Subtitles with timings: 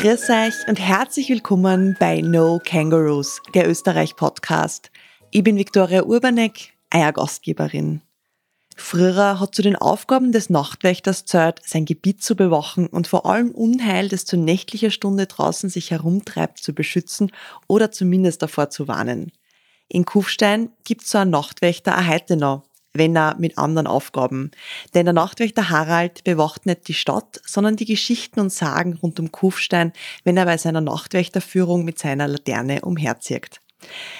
[0.00, 4.90] Grüß euch und herzlich willkommen bei No Kangaroos, der Österreich-Podcast.
[5.30, 8.00] Ich bin Viktoria Urbanek, euer Gastgeberin.
[8.74, 13.50] Früher hat zu den Aufgaben des Nachtwächters zählt, sein Gebiet zu bewachen und vor allem
[13.50, 17.30] Unheil, das zu nächtlicher Stunde draußen sich herumtreibt, zu beschützen
[17.66, 19.32] oder zumindest davor zu warnen.
[19.86, 22.62] In Kufstein gibt's so einen Nachtwächter auch heute noch,
[22.92, 24.50] wenn er mit anderen Aufgaben.
[24.94, 29.32] Denn der Nachtwächter Harald bewacht nicht die Stadt, sondern die Geschichten und Sagen rund um
[29.32, 29.92] Kufstein,
[30.24, 33.60] wenn er bei seiner Nachtwächterführung mit seiner Laterne umherzieht.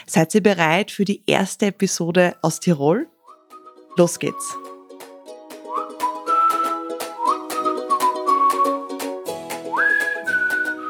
[0.06, 3.08] Seid ihr bereit für die erste Episode aus Tirol?
[3.96, 4.56] Los geht's!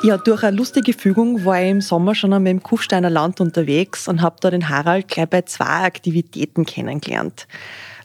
[0.03, 4.09] Ja, durch eine lustige Fügung war ich im Sommer schon einmal im Kufsteiner Land unterwegs
[4.09, 7.47] und habe da den Harald gleich bei zwei Aktivitäten kennengelernt.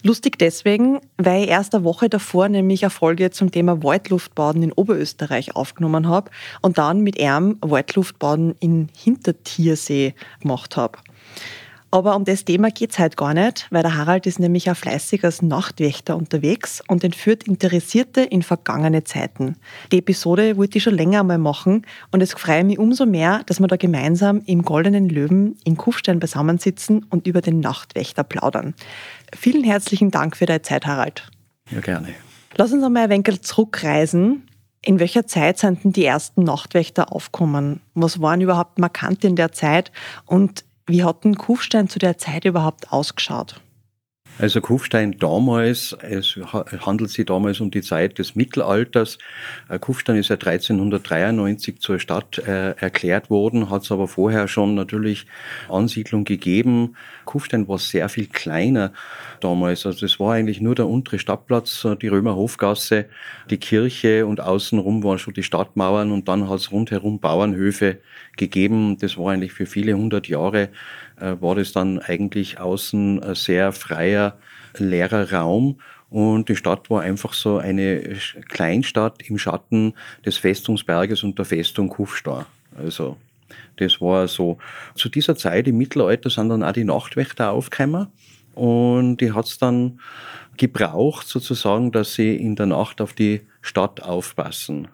[0.04, 4.74] Lustig deswegen, weil ich erst eine Woche davor nämlich eine Folge zum Thema Waldluftbaden in
[4.74, 11.00] Oberösterreich aufgenommen habe und dann mit ihm Waldluftbaden in Hintertiersee gemacht habe.
[11.96, 15.24] Aber um das Thema geht's halt gar nicht, weil der Harald ist nämlich auch fleißig
[15.24, 19.56] als Nachtwächter unterwegs und entführt Interessierte in vergangene Zeiten.
[19.94, 23.62] Die Episode wollte ich schon länger einmal machen und es freut mich umso mehr, dass
[23.62, 28.74] wir da gemeinsam im Goldenen Löwen in Kufstein beisammensitzen und über den Nachtwächter plaudern.
[29.34, 31.30] Vielen herzlichen Dank für deine Zeit, Harald.
[31.72, 32.10] Ja, gerne.
[32.58, 34.50] Lass uns einmal ein wenig zurückreisen.
[34.82, 37.80] In welcher Zeit sind denn die ersten Nachtwächter aufgekommen?
[37.94, 39.94] Was waren überhaupt markant in der Zeit?
[40.26, 43.62] Und wie hat denn Kufstein zu der Zeit überhaupt ausgeschaut?
[44.38, 46.38] Also Kufstein damals, es
[46.86, 49.18] handelt sich damals um die Zeit des Mittelalters.
[49.70, 54.76] Äh, Kufstein ist ja 1393 zur Stadt äh, erklärt worden, hat es aber vorher schon
[54.76, 55.26] natürlich
[55.70, 56.98] Ansiedlung gegeben.
[57.24, 58.92] Kufstein war sehr viel kleiner
[59.40, 59.86] damals.
[59.86, 63.06] Also es war eigentlich nur der untere Stadtplatz, äh, die Römer Hofgasse,
[63.50, 68.00] die Kirche und außenrum waren schon die Stadtmauern und dann hat es rundherum Bauernhöfe
[68.36, 68.98] gegeben.
[69.00, 70.68] Das war eigentlich für viele hundert Jahre
[71.20, 74.38] war das dann eigentlich außen ein sehr freier,
[74.78, 75.80] leerer Raum.
[76.10, 78.18] Und die Stadt war einfach so eine
[78.48, 79.94] Kleinstadt im Schatten
[80.26, 82.46] des Festungsberges und der Festung Kufstein.
[82.78, 83.18] Also
[83.78, 84.58] das war so.
[84.96, 88.08] Zu dieser Zeit im Mittelalter sind dann auch die Nachtwächter aufgekommen.
[88.54, 90.00] Und die hat's dann
[90.58, 94.88] gebraucht, sozusagen, dass sie in der Nacht auf die Stadt aufpassen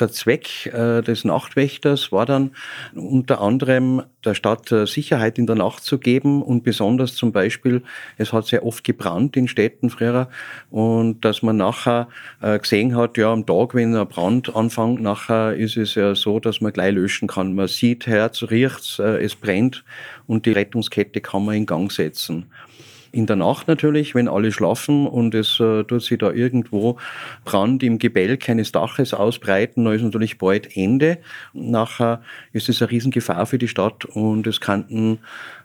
[0.00, 2.52] der Zweck äh, des Nachtwächters war dann
[2.94, 7.82] unter anderem der Stadt äh, Sicherheit in der Nacht zu geben und besonders zum Beispiel,
[8.16, 10.28] es hat sehr oft gebrannt in Städten früher
[10.70, 12.08] und dass man nachher
[12.40, 16.40] äh, gesehen hat, ja am Tag, wenn ein Brand anfängt, nachher ist es ja so,
[16.40, 17.54] dass man gleich löschen kann.
[17.54, 19.84] Man sieht, Herz, riecht, es brennt
[20.26, 22.46] und die Rettungskette kann man in Gang setzen.
[23.12, 26.98] In der Nacht natürlich, wenn alle schlafen und es äh, tut sich da irgendwo
[27.44, 31.18] Brand im Gebälk eines Daches ausbreiten, dann ist natürlich bald Ende.
[31.52, 32.22] Nachher
[32.52, 35.18] ist es eine Riesengefahr für die Stadt und es könnten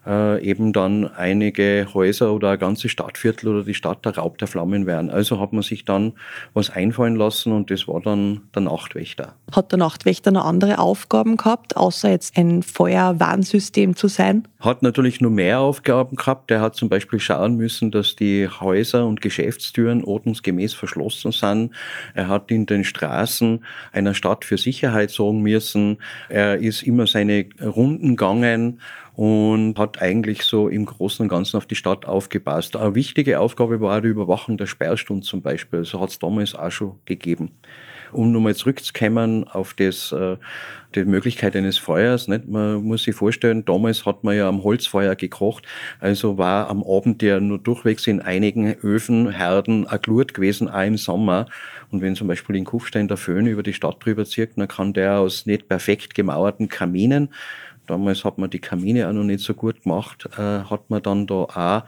[0.05, 4.47] äh, eben dann einige Häuser oder ein ganzes Stadtviertel oder die Stadt der Raub der
[4.47, 5.09] Flammen werden.
[5.09, 6.13] Also hat man sich dann
[6.53, 9.33] was einfallen lassen und das war dann der Nachtwächter.
[9.51, 14.47] Hat der Nachtwächter noch andere Aufgaben gehabt, außer jetzt ein Feuerwarnsystem zu sein?
[14.59, 16.49] Hat natürlich nur mehr Aufgaben gehabt.
[16.49, 21.71] Der hat zum Beispiel schauen müssen, dass die Häuser und Geschäftstüren ordnungsgemäß verschlossen sind.
[22.13, 25.97] Er hat in den Straßen einer Stadt für Sicherheit sorgen müssen.
[26.29, 28.79] Er ist immer seine Runden gegangen
[29.15, 32.75] und hat eigentlich so im Großen und Ganzen auf die Stadt aufgepasst.
[32.75, 35.85] Eine wichtige Aufgabe war die Überwachung der Sperrstunden zum Beispiel.
[35.85, 37.51] So hat es damals auch schon gegeben.
[38.11, 40.37] Um nochmal zurückzukommen auf das, äh,
[40.95, 42.27] die Möglichkeit eines Feuers.
[42.27, 42.47] Nicht?
[42.47, 45.65] Man muss sich vorstellen, damals hat man ja am Holzfeuer gekocht,
[45.99, 50.83] also war am Abend ja nur durchwegs in einigen Öfen, Herden eine Glut gewesen, auch
[50.83, 51.47] im Sommer.
[51.89, 54.93] Und wenn zum Beispiel in Kufstein der Föhn über die Stadt drüber zieht, dann kann
[54.93, 57.29] der aus nicht perfekt gemauerten Kaminen
[57.87, 61.27] Damals hat man die Kamine auch noch nicht so gut gemacht, äh, hat man dann
[61.27, 61.83] da auch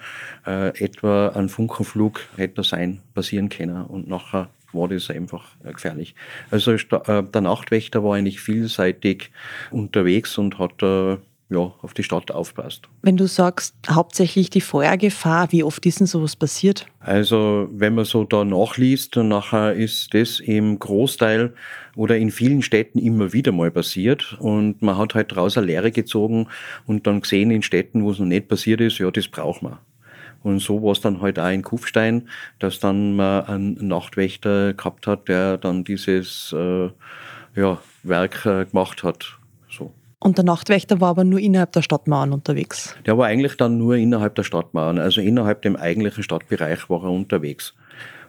[0.45, 6.15] äh, etwa einen Funkenflug hätte sein passieren können und nachher war das einfach äh, gefährlich.
[6.51, 9.31] Also äh, der Nachtwächter war eigentlich vielseitig
[9.71, 11.17] unterwegs und hat äh,
[11.49, 12.89] ja, auf die Stadt aufpasst.
[13.01, 16.87] Wenn du sagst, hauptsächlich die Feuergefahr, wie oft ist denn sowas passiert?
[16.99, 21.53] Also, wenn man so da nachliest, dann nachher ist das im Großteil
[21.95, 25.91] oder in vielen Städten immer wieder mal passiert und man hat halt daraus eine Lehre
[25.91, 26.47] gezogen
[26.85, 29.77] und dann gesehen in Städten, wo es noch nicht passiert ist, ja, das braucht man.
[30.43, 32.29] Und so war es dann halt auch in Kufstein,
[32.59, 36.89] dass dann man einen Nachtwächter gehabt hat, der dann dieses äh,
[37.55, 39.36] ja, Werk äh, gemacht hat.
[40.19, 42.95] Und der Nachtwächter war aber nur innerhalb der Stadtmauern unterwegs?
[43.05, 47.11] Der war eigentlich dann nur innerhalb der Stadtmauern, also innerhalb dem eigentlichen Stadtbereich war er
[47.11, 47.75] unterwegs.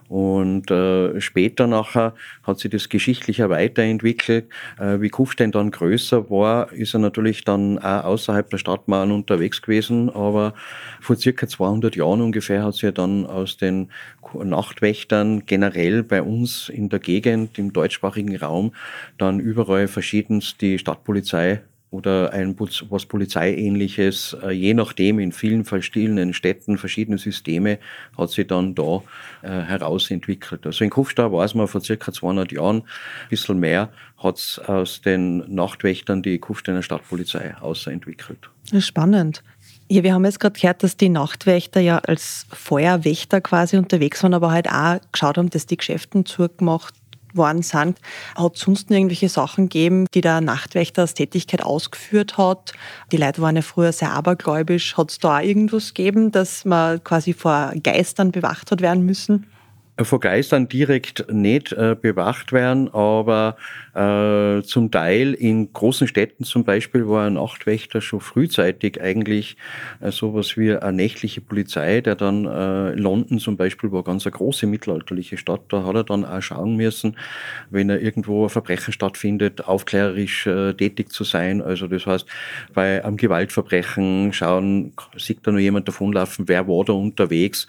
[0.08, 4.46] Und äh, später nachher hat sich das geschichtlicher weiterentwickelt.
[4.78, 9.60] Äh, wie Kufstein dann größer war, ist er natürlich dann auch außerhalb der Stadtmauern unterwegs
[9.60, 10.08] gewesen.
[10.08, 10.54] Aber
[11.00, 13.90] vor circa 200 Jahren ungefähr hat sich ja dann aus den
[14.32, 18.72] Nachtwächtern generell bei uns in der Gegend, im deutschsprachigen Raum,
[19.18, 26.34] dann überall verschiedenst die Stadtpolizei oder ein was Polizeiähnliches, äh, je nachdem in vielen verschiedenen
[26.34, 27.78] Städten, verschiedene Systeme
[28.16, 29.02] hat sich dann da
[29.42, 30.66] äh, herausentwickelt.
[30.66, 35.00] Also in Kufstein weiß man vor circa 200 Jahren, ein bisschen mehr, hat es aus
[35.00, 38.50] den Nachtwächtern die Kufsteiner Stadtpolizei außerentwickelt.
[38.78, 39.42] Spannend.
[39.90, 44.34] Ja, wir haben jetzt gerade gehört, dass die Nachtwächter ja als Feuerwächter quasi unterwegs waren,
[44.34, 46.94] aber halt auch geschaut haben, dass die Geschäften zugemacht
[47.34, 47.98] worden sind.
[48.34, 52.72] Hat es sonst irgendwelche Sachen gegeben, die der Nachtwächter als Tätigkeit ausgeführt hat?
[53.12, 54.96] Die Leute waren ja früher sehr abergläubisch.
[54.96, 59.46] Hat es da auch irgendwas gegeben, dass man quasi vor Geistern bewacht hat werden müssen?
[60.04, 63.56] Vor Geistern direkt nicht äh, bewacht werden, aber
[63.94, 69.56] äh, zum Teil in großen Städten zum Beispiel war ein Nachtwächter schon frühzeitig eigentlich
[70.00, 74.32] äh, sowas wie eine nächtliche Polizei, der dann äh, London zum Beispiel war ganz eine
[74.32, 77.16] große mittelalterliche Stadt, da hat er dann auch schauen müssen,
[77.70, 81.60] wenn er irgendwo ein Verbrechen stattfindet, aufklärerisch äh, tätig zu sein.
[81.60, 82.26] Also das heißt,
[82.72, 87.66] bei einem Gewaltverbrechen schauen, sieht da noch jemand davonlaufen, wer war da unterwegs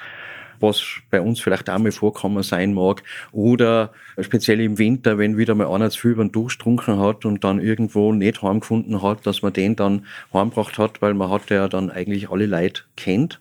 [0.61, 3.03] was bei uns vielleicht auch mal vorkommen sein mag.
[3.31, 7.25] Oder speziell im Winter, wenn wieder mal einer zu viel über den Dusch getrunken hat
[7.25, 11.49] und dann irgendwo nicht heimgefunden hat, dass man den dann heimgebracht hat, weil man hat
[11.49, 13.39] ja dann eigentlich alle Leute kennt.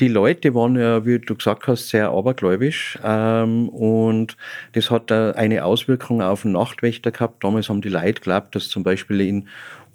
[0.00, 4.36] Die Leute waren ja, wie du gesagt hast, sehr abergläubisch ähm, und
[4.72, 7.42] das hat eine Auswirkung auf den Nachtwächter gehabt.
[7.42, 9.48] Damals haben die Leute geglaubt, dass zum Beispiel in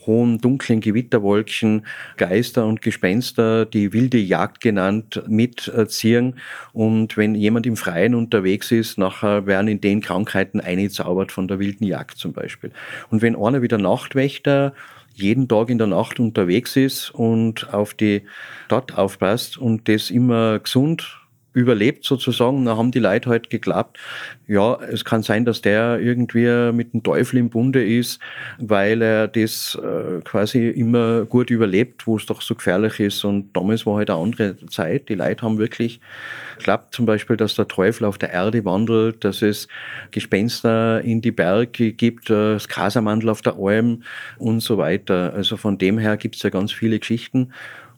[0.06, 1.86] hohen, dunklen Gewitterwolken
[2.18, 6.40] Geister und Gespenster, die wilde Jagd genannt, mitziehen.
[6.72, 11.60] Und wenn jemand im Freien unterwegs ist, nachher werden in den Krankheiten eingezaubert von der
[11.60, 12.72] wilden Jagd zum Beispiel.
[13.10, 14.74] Und wenn einer wieder Nachtwächter
[15.16, 18.24] jeden Tag in der Nacht unterwegs ist und auf die
[18.66, 21.23] Stadt aufpasst und das immer gesund
[21.54, 22.66] überlebt sozusagen.
[22.66, 23.98] Da haben die Leute halt geglaubt,
[24.48, 28.20] ja, es kann sein, dass der irgendwie mit dem Teufel im Bunde ist,
[28.58, 33.24] weil er das äh, quasi immer gut überlebt, wo es doch so gefährlich ist.
[33.24, 35.10] Und damals war halt eine andere Zeit.
[35.10, 36.02] Die Leute haben wirklich
[36.58, 39.68] geglaubt, zum Beispiel, dass der Teufel auf der Erde wandelt, dass es
[40.12, 44.04] Gespenster in die Berge gibt, äh, das Kasamandel auf der Alm
[44.38, 45.34] und so weiter.
[45.34, 47.54] Also von dem her gibt es ja ganz viele Geschichten.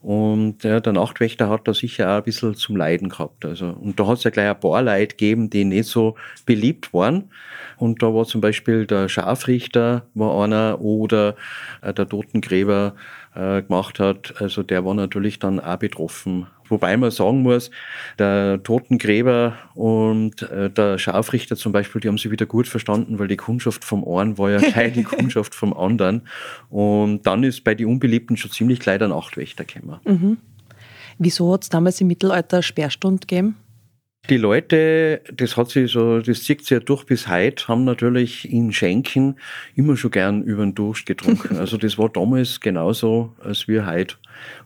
[0.05, 3.43] Und ja, der Nachtwächter hat da sicher auch ein bisschen zum Leiden gehabt.
[3.43, 6.13] Also, und da hat es ja gleich ein paar Leute gegeben, die nicht so
[6.45, 7.31] beliebt waren.
[7.77, 11.35] Und da war zum Beispiel der Scharfrichter war einer oder
[11.81, 12.93] äh, der Totengräber
[13.35, 14.41] äh, gemacht hat.
[14.41, 17.69] Also der war natürlich dann auch betroffen Wobei man sagen muss,
[18.17, 23.27] der Totengräber und äh, der Scharfrichter zum Beispiel, die haben sich wieder gut verstanden, weil
[23.27, 24.59] die Kundschaft vom einen war ja
[24.89, 26.23] die Kundschaft vom anderen.
[26.69, 29.99] Und dann ist bei den Unbeliebten schon ziemlich gleich der Nachtwächter gekommen.
[30.05, 30.37] Mhm.
[31.17, 33.55] Wieso hat es damals im Mittelalter Sperrstund gegeben?
[34.29, 38.51] Die Leute, das hat sich so, das zieht sich ja durch bis heute, haben natürlich
[38.51, 39.35] in Schenken
[39.75, 41.57] immer schon gern über den Durst getrunken.
[41.65, 44.15] Also das war damals genauso als wir heute.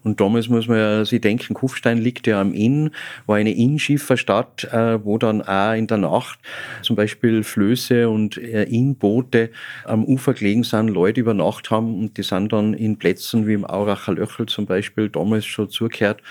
[0.04, 2.92] Und damals muss man ja sich denken, Kufstein liegt ja am Inn,
[3.26, 6.40] war eine Innschifferstadt, äh, wo dann auch in der Nacht
[6.82, 9.52] zum Beispiel Flöße und äh, Innboote
[9.86, 13.54] am Ufer gelegen sind, Leute über Nacht haben und die sind dann in Plätzen wie
[13.54, 16.22] im Auracher Löchel zum Beispiel damals schon zugehört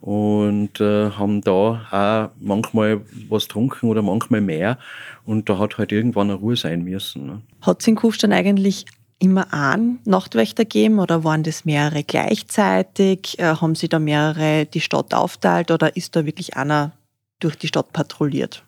[0.00, 4.78] und äh, haben da auch manchmal was getrunken oder manchmal mehr
[5.24, 7.26] und da hat halt irgendwann eine Ruhe sein müssen.
[7.26, 7.40] Ne?
[7.62, 8.84] Hat es in Kufstein eigentlich
[9.18, 13.38] immer einen Nachtwächter geben oder waren das mehrere gleichzeitig?
[13.38, 16.92] Äh, haben Sie da mehrere die Stadt aufteilt oder ist da wirklich einer
[17.40, 18.64] durch die Stadt patrouilliert?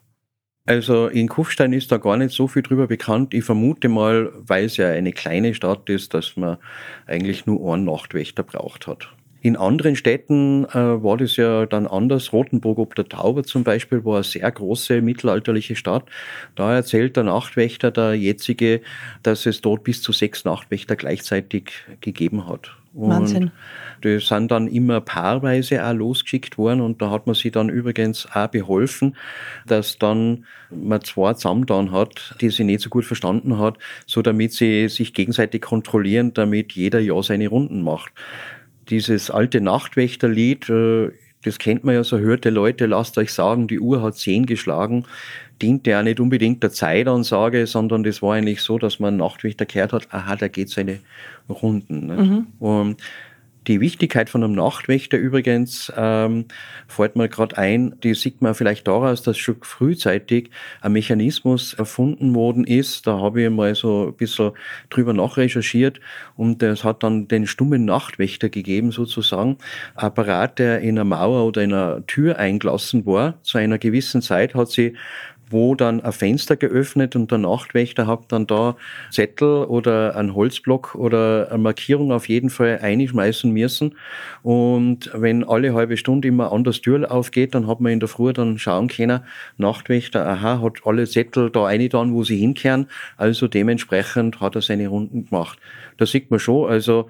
[0.66, 3.34] Also in Kufstein ist da gar nicht so viel drüber bekannt.
[3.34, 6.58] Ich vermute mal, weil es ja eine kleine Stadt ist, dass man
[7.06, 9.08] eigentlich nur einen Nachtwächter braucht hat.
[9.42, 12.32] In anderen Städten äh, war das ja dann anders.
[12.32, 16.04] Rothenburg ob der Tauber zum Beispiel war eine sehr große mittelalterliche Stadt.
[16.54, 18.80] Da erzählt der Nachtwächter, der jetzige,
[19.22, 22.76] dass es dort bis zu sechs Nachtwächter gleichzeitig gegeben hat.
[22.94, 23.50] Und Wahnsinn.
[24.02, 28.26] Die sind dann immer paarweise auch losgeschickt worden und da hat man sie dann übrigens
[28.32, 29.16] auch beholfen,
[29.66, 34.22] dass dann man zwei zusammen dann hat, die sie nicht so gut verstanden hat, so
[34.22, 38.12] damit sie sich gegenseitig kontrollieren, damit jeder ja seine Runden macht
[38.88, 41.10] dieses alte Nachtwächterlied, äh,
[41.44, 45.04] das kennt man ja so, hörte Leute, lasst euch sagen, die Uhr hat zehn geschlagen,
[45.62, 49.92] diente ja nicht unbedingt der Zeitansage, sondern das war eigentlich so, dass man Nachtwächter gehört
[49.92, 50.98] hat, aha, da geht seine
[51.48, 52.06] Runden.
[52.06, 52.16] Ne?
[52.16, 52.46] Mhm.
[52.58, 53.02] Und
[53.66, 56.44] Die Wichtigkeit von einem Nachtwächter übrigens ähm,
[56.86, 62.36] fällt mir gerade ein, die sieht man vielleicht daraus, dass schon frühzeitig ein Mechanismus erfunden
[62.36, 63.08] worden ist.
[63.08, 64.52] Da habe ich mal so ein bisschen
[64.88, 65.98] drüber nachrecherchiert
[66.36, 69.58] und es hat dann den stummen Nachtwächter gegeben sozusagen.
[69.96, 73.42] Ein Apparat, der in einer Mauer oder in einer Tür eingelassen war.
[73.42, 74.94] Zu einer gewissen Zeit hat sie
[75.48, 78.76] wo dann ein Fenster geöffnet und der Nachtwächter hat dann da
[79.10, 83.94] Zettel oder einen Holzblock oder eine Markierung auf jeden Fall einschmeißen müssen.
[84.42, 88.32] Und wenn alle halbe Stunde immer anders Tür aufgeht, dann hat man in der Früh
[88.32, 89.20] dann schauen können,
[89.56, 92.88] Nachtwächter, aha, hat alle Zettel da eingetan, wo sie hinkehren.
[93.16, 95.58] Also dementsprechend hat er seine Runden gemacht.
[95.96, 97.08] Da sieht man schon, also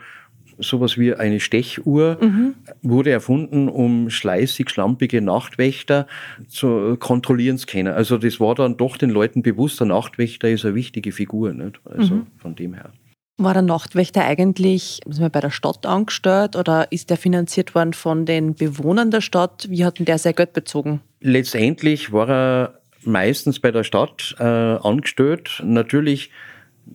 [0.58, 2.54] sowas wie eine Stechuhr mhm.
[2.82, 6.06] wurde erfunden, um schleißig schlampige Nachtwächter
[6.48, 7.94] zu kontrollieren zu können.
[7.94, 11.52] Also das war dann doch den Leuten bewusst, der Nachtwächter ist eine wichtige Figur.
[11.52, 11.80] Nicht?
[11.84, 12.26] Also mhm.
[12.38, 12.90] von dem her.
[13.38, 18.54] War der Nachtwächter eigentlich bei der Stadt angestellt oder ist der finanziert worden von den
[18.54, 19.66] Bewohnern der Stadt?
[19.68, 21.02] Wie hat denn der sein Geld bezogen?
[21.20, 25.62] Letztendlich war er meistens bei der Stadt äh, angestellt.
[25.64, 26.30] Natürlich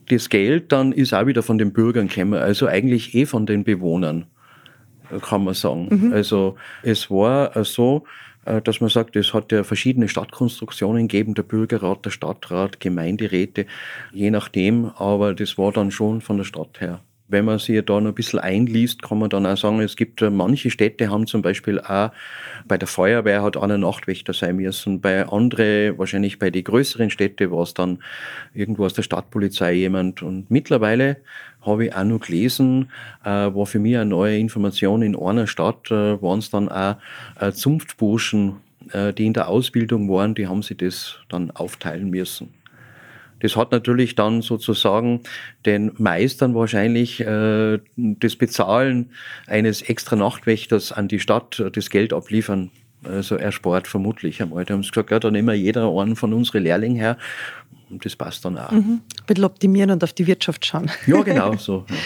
[0.10, 3.64] das Geld dann ist auch wieder von den Bürgern gekommen, also eigentlich eh von den
[3.64, 4.26] Bewohnern,
[5.22, 5.88] kann man sagen.
[5.90, 6.14] Mhm.
[6.14, 8.06] Also es war so,
[8.46, 13.66] äh, dass man sagt, es hat ja verschiedene Stadtkonstruktionen gegeben, der Bürgerrat, der Stadtrat, Gemeinderäte,
[14.12, 18.00] je nachdem, aber das war dann schon von der Stadt her wenn man sich da
[18.00, 21.28] noch ein bisschen einliest, kann man dann auch sagen, es gibt äh, manche Städte haben
[21.28, 22.12] zum Beispiel auch
[22.68, 27.52] bei der Feuerwehr hat einer Nachtwächter sein müssen, bei andere, wahrscheinlich bei den größeren Städten
[27.52, 28.00] war es dann
[28.54, 31.18] irgendwo aus der Stadtpolizei jemand und mittlerweile
[31.62, 32.92] habe ich auch noch gelesen,
[33.24, 36.98] äh, war für mich eine neue Information in einer Stadt, äh, waren es dann auch
[37.40, 38.58] äh, Zunftburschen,
[38.92, 42.61] äh, die in der Ausbildung waren, die haben sich das dann aufteilen müssen.
[43.42, 45.22] Das hat natürlich dann sozusagen
[45.66, 49.12] den Meistern wahrscheinlich äh, das Bezahlen
[49.48, 52.72] eines extra Nachtwächters an die Stadt, äh, das Geld abliefern,
[53.04, 54.66] also erspart vermutlich einmal.
[54.66, 57.18] Da haben sie gesagt, ja, dann nehmen wir jeder einen von unseren Lehrlingen her.
[57.90, 58.72] Und das passt dann auch.
[58.72, 59.02] Mhm.
[59.20, 60.90] Ein bisschen optimieren und auf die Wirtschaft schauen.
[61.08, 61.86] Ja, genau so.
[61.90, 61.98] Ja.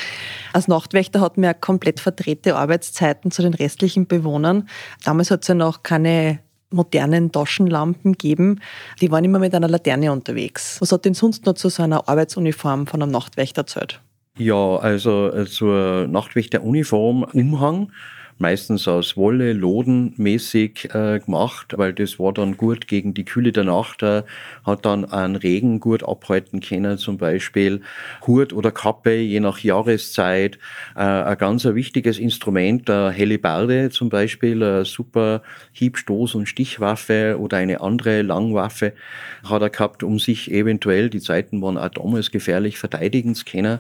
[0.54, 4.70] Als Nachtwächter hat man ja komplett verdrehte Arbeitszeiten zu den restlichen Bewohnern.
[5.04, 6.40] Damals hat es ja noch keine
[6.72, 8.62] modernen Taschenlampen geben.
[9.02, 10.82] Die waren immer mit einer Laterne unterwegs.
[10.82, 14.02] Was hat denn sonst noch zu so einer Arbeitsuniform von einem Nachtwächter erzählt?
[14.38, 17.92] Ja, also äh, zur Nachtwächteruniform Umhang
[18.38, 23.64] meistens aus Wolle, Lodenmäßig äh, gemacht, weil das war dann gut gegen die Kühle der
[23.64, 24.24] Nacht, äh,
[24.66, 27.82] hat dann einen Regen gut abhalten können, zum Beispiel
[28.28, 30.60] Hut oder Kappe, je nach Jahreszeit.
[30.96, 35.42] Äh, ein ganz wichtiges Instrument, der Hellebarde zum Beispiel, eine super
[35.76, 38.94] Hiebstoß- und Stichwaffe oder eine andere Langwaffe
[39.44, 43.80] hat er gehabt, um sich eventuell, die Zeiten waren auch damals gefährlich, verteidigen zu können.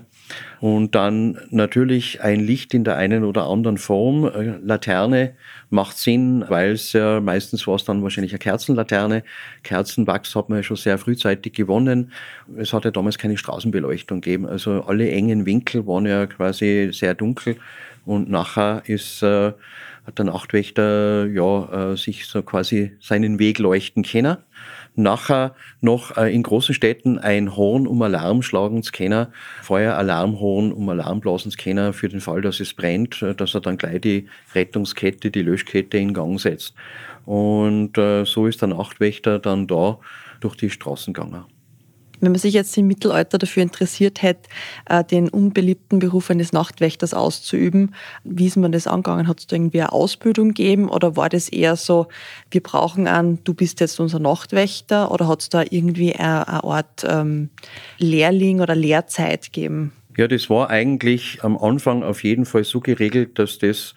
[0.60, 4.26] Und dann natürlich ein Licht in der einen oder anderen Form.
[4.26, 5.34] Äh, Laterne
[5.70, 9.24] macht Sinn, weil es ja meistens war es dann wahrscheinlich eine Kerzenlaterne.
[9.64, 12.12] Kerzenwachs hat man ja schon sehr frühzeitig gewonnen.
[12.58, 14.46] Es hat ja damals keine Straßenbeleuchtung gegeben.
[14.48, 17.58] Also alle engen Winkel waren ja quasi sehr dunkel.
[18.06, 19.54] Und nachher ist äh,
[20.06, 24.38] hat der Nachtwächter ja äh, sich so quasi seinen Weg leuchten können
[24.96, 29.28] nachher noch äh, in großen Städten ein Horn, um Alarm schlagen zu können,
[29.62, 33.62] Feueralarmhorn, um Alarm blasen zu können, für den Fall, dass es brennt, äh, dass er
[33.62, 36.74] dann gleich die Rettungskette, die Löschkette in Gang setzt.
[37.26, 40.00] Und äh, so ist der Nachtwächter dann da
[40.40, 41.46] durch die Straßen gegangen.
[42.20, 44.50] Wenn man sich jetzt im Mittelalter dafür interessiert hätte,
[44.90, 47.94] äh, den unbeliebten Beruf eines Nachtwächters auszuüben,
[48.24, 49.28] wie ist man das angegangen?
[49.28, 52.08] Hat es da irgendwie eine Ausbildung gegeben oder war das eher so,
[52.52, 57.06] wir brauchen einen, du bist jetzt unser Nachtwächter oder hat es da irgendwie eine, Art
[57.08, 57.50] ähm,
[57.98, 59.92] Lehrling oder Lehrzeit gegeben?
[60.18, 63.96] Ja, das war eigentlich am Anfang auf jeden Fall so geregelt, dass das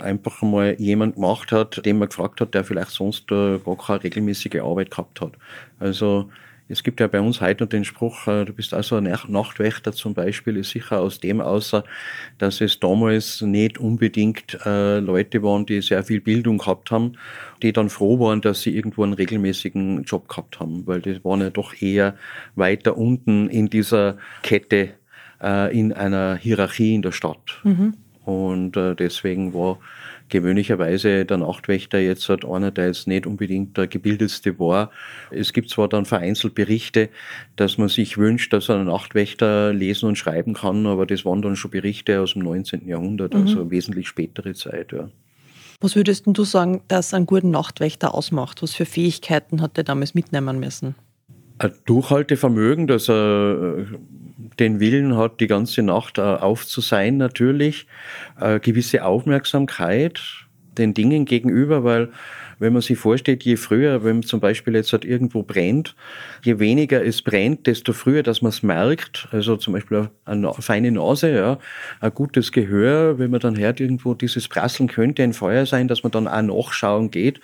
[0.00, 4.02] einfach mal jemand gemacht hat, den man gefragt hat, der vielleicht sonst äh, gar keine
[4.02, 5.32] regelmäßige Arbeit gehabt hat.
[5.78, 6.30] Also
[6.70, 9.92] es gibt ja bei uns heute noch den Spruch, äh, du bist also ein Nachtwächter
[9.92, 11.84] zum Beispiel, ist sicher aus dem außer,
[12.38, 17.14] dass es damals nicht unbedingt äh, Leute waren, die sehr viel Bildung gehabt haben,
[17.62, 21.40] die dann froh waren, dass sie irgendwo einen regelmäßigen Job gehabt haben, weil die waren
[21.40, 22.14] ja doch eher
[22.54, 24.90] weiter unten in dieser Kette,
[25.42, 27.60] äh, in einer Hierarchie in der Stadt.
[27.64, 27.94] Mhm.
[28.24, 29.78] Und deswegen war
[30.30, 34.90] gewöhnlicherweise der Nachtwächter jetzt hat einer, der jetzt nicht unbedingt der gebildetste war.
[35.30, 37.10] Es gibt zwar dann vereinzelt Berichte,
[37.56, 41.56] dass man sich wünscht, dass ein Nachtwächter lesen und schreiben kann, aber das waren dann
[41.56, 42.86] schon Berichte aus dem 19.
[42.86, 43.42] Jahrhundert, mhm.
[43.42, 44.92] also wesentlich spätere Zeit.
[44.92, 45.10] Ja.
[45.80, 48.62] Was würdest du sagen, dass einen guten Nachtwächter ausmacht?
[48.62, 50.94] Was für Fähigkeiten hat er damals mitnehmen müssen?
[51.60, 53.84] Ein Durchhaltevermögen, dass er äh,
[54.58, 57.86] den Willen hat, die ganze Nacht äh, auf zu sein, natürlich.
[58.36, 60.20] Eine gewisse Aufmerksamkeit
[60.78, 62.08] den Dingen gegenüber, weil
[62.58, 65.96] wenn man sich vorstellt, je früher, wenn zum Beispiel jetzt halt irgendwo brennt,
[66.42, 69.28] je weniger es brennt, desto früher, dass man es merkt.
[69.32, 71.58] Also zum Beispiel eine feine Nase, ja,
[72.00, 76.02] ein gutes Gehör, wenn man dann hört, irgendwo dieses Prasseln könnte ein Feuer sein, dass
[76.02, 77.40] man dann auch nachschauen geht.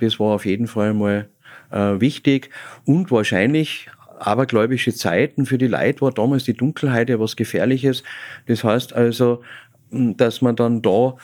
[0.00, 1.28] Das war auf jeden Fall mal
[1.70, 2.50] äh, wichtig
[2.84, 8.02] und wahrscheinlich abergläubische Zeiten für die Leute war damals die Dunkelheit ja was Gefährliches.
[8.46, 9.42] Das heißt also,
[9.90, 11.16] dass man dann da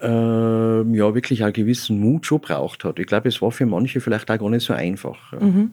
[0.00, 2.98] äh, ja wirklich einen gewissen Mut schon braucht hat.
[2.98, 5.32] Ich glaube, es war für manche vielleicht auch gar nicht so einfach.
[5.32, 5.72] Mhm.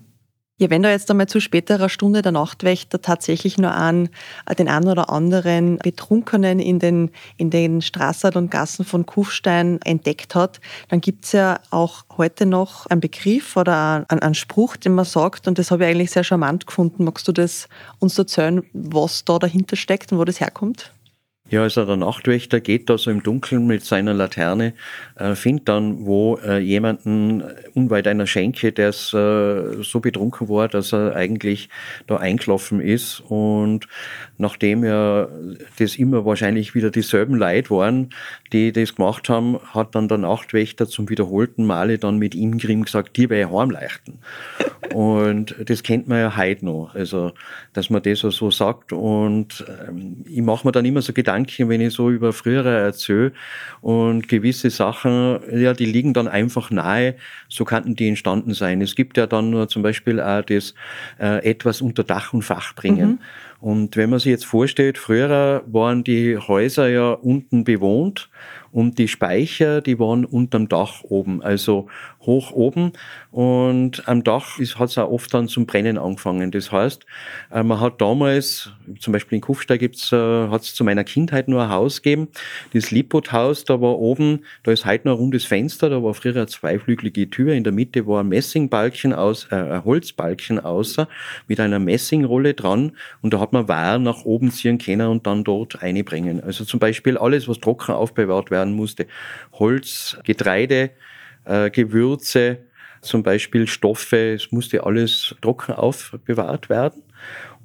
[0.59, 4.09] Ja, wenn da jetzt einmal zu späterer Stunde der Nachtwächter tatsächlich nur an
[4.47, 9.79] äh, den einen oder anderen Betrunkenen in den, in den Straßen und Gassen von Kufstein
[9.83, 10.59] entdeckt hat,
[10.89, 15.47] dann gibt's ja auch heute noch einen Begriff oder einen, einen Spruch, den man sagt,
[15.47, 17.03] und das habe ich eigentlich sehr charmant gefunden.
[17.03, 20.91] Magst du das uns erzählen, was da dahinter steckt und wo das herkommt?
[21.49, 24.73] Ja, also der Nachtwächter geht da so im Dunkeln mit seiner Laterne,
[25.15, 27.41] äh, findet dann wo äh, jemanden
[27.73, 31.69] unweit einer Schenke, der äh, so betrunken war, dass er eigentlich
[32.05, 33.87] da eingelaufen ist und
[34.37, 35.29] nachdem ja
[35.79, 38.09] das immer wahrscheinlich wieder dieselben Leute waren,
[38.51, 42.83] die das gemacht haben, hat dann der Nachtwächter zum wiederholten Male dann mit ihm Grimm
[42.83, 44.19] gesagt, dir bei heimleichten.
[44.93, 47.31] Und das kennt man ja heute noch, also
[47.73, 51.81] dass man das so sagt und ähm, ich mache mir dann immer so Gedanken, wenn
[51.81, 53.31] ich so über frühere erzähle
[53.81, 57.15] und gewisse Sachen, ja, die liegen dann einfach nahe,
[57.49, 58.81] so könnten die entstanden sein.
[58.81, 60.73] Es gibt ja dann nur zum Beispiel auch das
[61.19, 63.09] äh, etwas unter Dach und Fach bringen.
[63.09, 63.19] Mhm.
[63.59, 68.29] Und wenn man sich jetzt vorstellt, früher waren die Häuser ja unten bewohnt
[68.71, 71.87] und die Speicher, die waren unterm Dach oben, also
[72.21, 72.93] hoch oben.
[73.31, 76.51] Und am Dach hat es auch oft dann zum Brennen angefangen.
[76.51, 77.05] Das heißt,
[77.51, 80.15] äh, man hat damals, zum Beispiel in Kufstein gibt's, äh,
[80.49, 82.27] hat es zu meiner Kindheit nur ein Haus gegeben,
[82.73, 86.35] das Lippot-Haus, da war oben, da ist heute noch ein rundes Fenster, da war früher
[86.35, 91.07] eine zweiflügelige Tür, in der Mitte war ein Messingbalken aus, äh, ein Holzbalken außer,
[91.47, 92.91] mit einer Messingrolle dran
[93.21, 96.43] und da hat man Waren nach oben ziehen können und dann dort einbringen.
[96.43, 99.07] Also zum Beispiel alles, was trocken aufbewahrt werden musste.
[99.53, 100.91] Holz, Getreide,
[101.45, 102.59] äh, Gewürze,
[103.01, 107.03] zum Beispiel Stoffe, es musste alles trocken aufbewahrt werden.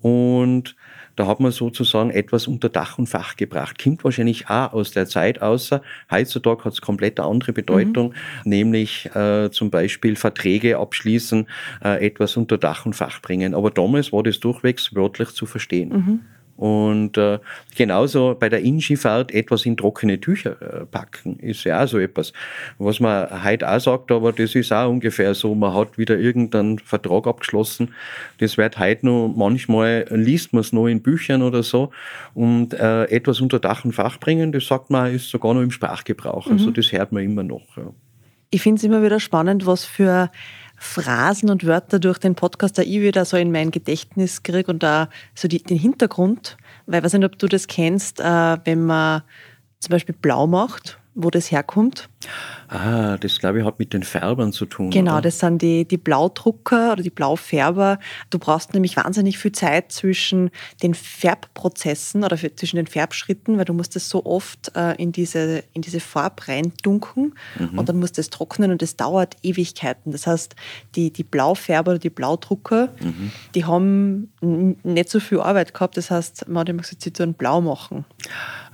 [0.00, 0.76] Und
[1.16, 3.83] da hat man sozusagen etwas unter Dach und Fach gebracht.
[3.83, 5.83] Kommt wahrscheinlich auch aus der Zeit außer.
[6.11, 8.09] Heutzutage hat es komplett eine andere Bedeutung,
[8.44, 8.51] mhm.
[8.51, 11.46] nämlich äh, zum Beispiel Verträge abschließen,
[11.85, 13.55] äh, etwas unter Dach und Fach bringen.
[13.55, 15.88] Aber damals war das durchwegs wörtlich zu verstehen.
[15.88, 16.20] Mhm.
[16.62, 17.40] Und äh,
[17.77, 22.33] genauso bei der Innenschifffahrt etwas in trockene Tücher äh, packen, ist ja auch so etwas.
[22.79, 26.79] Was man heute auch sagt, aber das ist auch ungefähr so, man hat wieder irgendeinen
[26.79, 27.88] Vertrag abgeschlossen.
[28.38, 31.90] Das wird heute noch, manchmal liest man es noch in Büchern oder so.
[32.33, 35.72] Und äh, etwas unter Dach und Fach bringen, das sagt man, ist sogar noch im
[35.72, 36.46] Sprachgebrauch.
[36.46, 36.59] Also mhm.
[36.59, 37.77] Also das hört man immer noch.
[37.77, 37.92] Ja.
[38.51, 40.31] Ich finde es immer wieder spannend, was für
[40.82, 44.82] Phrasen und Wörter durch den Podcast da ich wieder so in mein Gedächtnis kriege und
[44.82, 48.84] da so die, den Hintergrund, weil ich weiß nicht, ob du das kennst, äh, wenn
[48.84, 49.22] man
[49.78, 52.08] zum Beispiel blau macht, wo das herkommt.
[52.68, 54.90] Ah, das glaube ich hat mit den Färbern zu tun.
[54.90, 55.22] Genau, oder?
[55.22, 57.98] das sind die, die Blaudrucker oder die Blaufärber.
[58.30, 60.50] Du brauchst nämlich wahnsinnig viel Zeit zwischen
[60.82, 65.12] den Färbprozessen oder für, zwischen den Färbschritten, weil du musst das so oft äh, in,
[65.12, 67.78] diese, in diese Farbe reindunken mhm.
[67.78, 70.12] und dann musst du es trocknen und das dauert Ewigkeiten.
[70.12, 70.54] Das heißt,
[70.94, 73.32] die, die Blaufärber oder die Blaudrucker, mhm.
[73.54, 75.96] die haben nicht so viel Arbeit gehabt.
[75.96, 78.04] Das heißt, man hat immer gesagt, sie tun blau machen.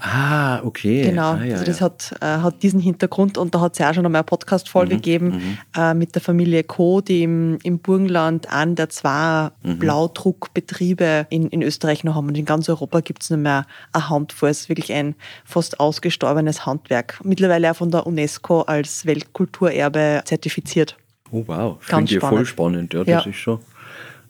[0.01, 1.03] Ah, okay.
[1.03, 1.87] Genau, ah, ja, also das ja.
[1.87, 4.95] Hat, äh, hat diesen Hintergrund und da hat es ja auch schon einmal eine Podcast-Folge
[4.95, 5.59] mhm, gegeben mhm.
[5.77, 9.79] äh, mit der Familie Co., die im, im Burgenland an der zwei mhm.
[9.79, 12.29] Blaudruckbetriebe in, in Österreich noch haben.
[12.29, 14.51] Und in ganz Europa gibt es nur mehr eine Handvoll.
[14.51, 17.21] Es ist wirklich ein fast ausgestorbenes Handwerk.
[17.25, 20.97] Mittlerweile auch von der UNESCO als Weltkulturerbe zertifiziert.
[21.31, 22.95] Oh wow, finde ich voll spannend.
[22.95, 23.31] Ja, das ja.
[23.31, 23.61] ist schon.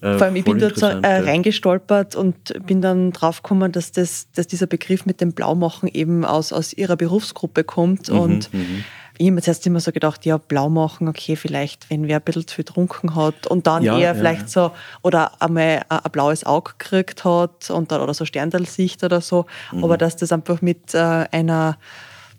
[0.00, 4.28] Äh, Vor allem, ich bin dort so, äh, reingestolpert und bin dann draufgekommen, dass, das,
[4.32, 8.08] dass dieser Begriff mit dem Blaumachen eben aus, aus ihrer Berufsgruppe kommt.
[8.08, 8.84] Mhm, und mhm.
[9.18, 12.46] ich habe mir zuerst immer so gedacht, ja, Blaumachen, okay, vielleicht, wenn wer ein bisschen
[12.46, 14.48] zu viel getrunken hat und dann ja, eher ja, vielleicht ja.
[14.48, 14.70] so,
[15.02, 19.46] oder einmal ein, ein blaues Auge gekriegt hat und dann, oder so Sterndalsicht oder so.
[19.72, 19.84] Mhm.
[19.84, 20.98] Aber dass das einfach mit äh,
[21.32, 21.76] einer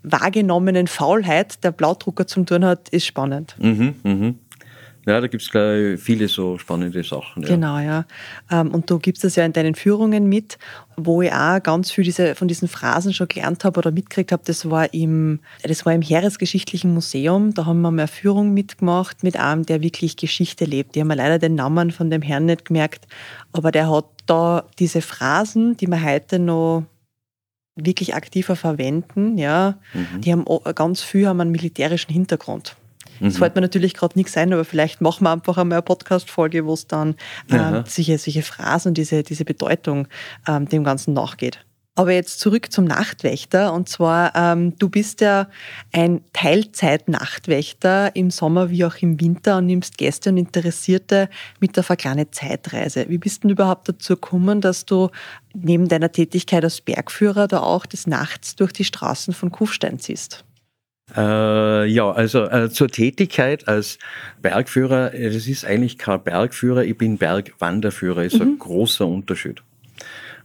[0.02, 3.54] wahrgenommenen Faulheit der Blaudrucker zu tun hat, ist spannend.
[3.58, 4.38] Mhm, mhm.
[5.06, 7.42] Ja, da gibt es viele so spannende Sachen.
[7.42, 7.48] Ja.
[7.48, 8.04] Genau, ja.
[8.50, 10.58] Ähm, und du gibst das ja in deinen Führungen mit,
[10.96, 14.42] wo ich auch ganz viel diese, von diesen Phrasen schon gelernt habe oder mitgekriegt habe.
[14.44, 17.54] Das war im, das war im Heeresgeschichtlichen Museum.
[17.54, 20.94] Da haben wir mal eine Führung mitgemacht mit einem, der wirklich Geschichte lebt.
[20.94, 23.06] Die haben wir leider den Namen von dem Herrn nicht gemerkt,
[23.52, 26.84] aber der hat da diese Phrasen, die wir heute noch
[27.76, 30.20] wirklich aktiver verwenden, ja, mhm.
[30.20, 32.76] die haben ganz viel haben einen militärischen Hintergrund.
[33.20, 33.38] Das mhm.
[33.38, 36.74] fällt mir natürlich gerade nichts ein, aber vielleicht machen wir einfach einmal eine Podcast-Folge, wo
[36.74, 37.14] es dann
[37.50, 40.08] ähm, solche, solche Phrasen, diese, diese Bedeutung
[40.48, 41.64] ähm, dem Ganzen nachgeht.
[41.96, 43.74] Aber jetzt zurück zum Nachtwächter.
[43.74, 45.48] Und zwar, ähm, du bist ja
[45.92, 51.28] ein Teilzeit-Nachtwächter im Sommer wie auch im Winter und nimmst Gäste und Interessierte
[51.58, 53.06] mit auf eine kleine Zeitreise.
[53.08, 55.10] Wie bist du denn überhaupt dazu gekommen, dass du
[55.52, 60.44] neben deiner Tätigkeit als Bergführer da auch des Nachts durch die Straßen von Kufstein ziehst?
[61.16, 63.98] Äh, ja, also äh, zur Tätigkeit als
[64.42, 68.42] Bergführer, äh, das ist eigentlich kein Bergführer, ich bin Bergwanderführer, ist mhm.
[68.42, 69.62] ein großer Unterschied.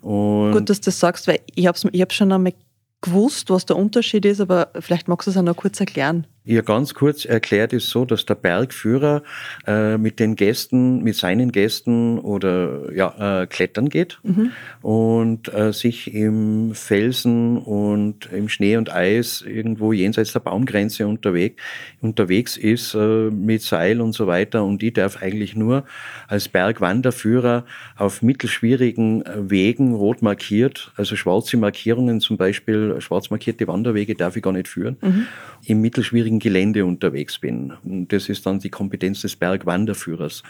[0.02, 2.54] Und Gut, dass du das sagst, weil ich habe ich hab schon einmal
[3.02, 6.28] gewusst, was der Unterschied ist, aber vielleicht magst du es auch noch kurz erklären.
[6.48, 9.24] Ja, ganz kurz erklärt ist so, dass der Bergführer
[9.66, 14.52] äh, mit den Gästen, mit seinen Gästen oder ja, äh, klettern geht mhm.
[14.84, 21.62] und äh, sich im Felsen und im Schnee und Eis irgendwo jenseits der Baumgrenze unterwegs,
[22.02, 24.64] unterwegs ist äh, mit Seil und so weiter.
[24.64, 25.84] Und die darf eigentlich nur
[26.28, 33.68] als Bergwanderführer auf mittelschwierigen äh, Wegen rot markiert, also schwarze Markierungen, zum Beispiel schwarz markierte
[33.68, 34.98] Wanderwege darf ich gar nicht führen.
[35.02, 35.26] Mhm.
[35.66, 37.74] Im mittelschwierigen schwierigen Gelände unterwegs bin.
[37.84, 40.44] Und das ist dann die Kompetenz des Bergwanderführers.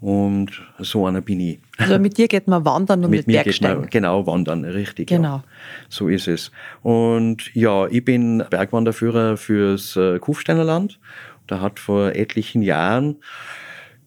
[0.00, 1.58] Und so einer bin ich.
[1.76, 3.74] Also mit dir geht man wandern und mit, mit mir Bergsteigen.
[3.74, 5.08] Geht man, genau, wandern, richtig.
[5.08, 5.36] Genau.
[5.36, 5.44] Ja.
[5.88, 6.52] So ist es.
[6.82, 11.00] Und ja, ich bin Bergwanderführer fürs äh, Kufsteiner Land.
[11.48, 13.16] Da hat vor etlichen Jahren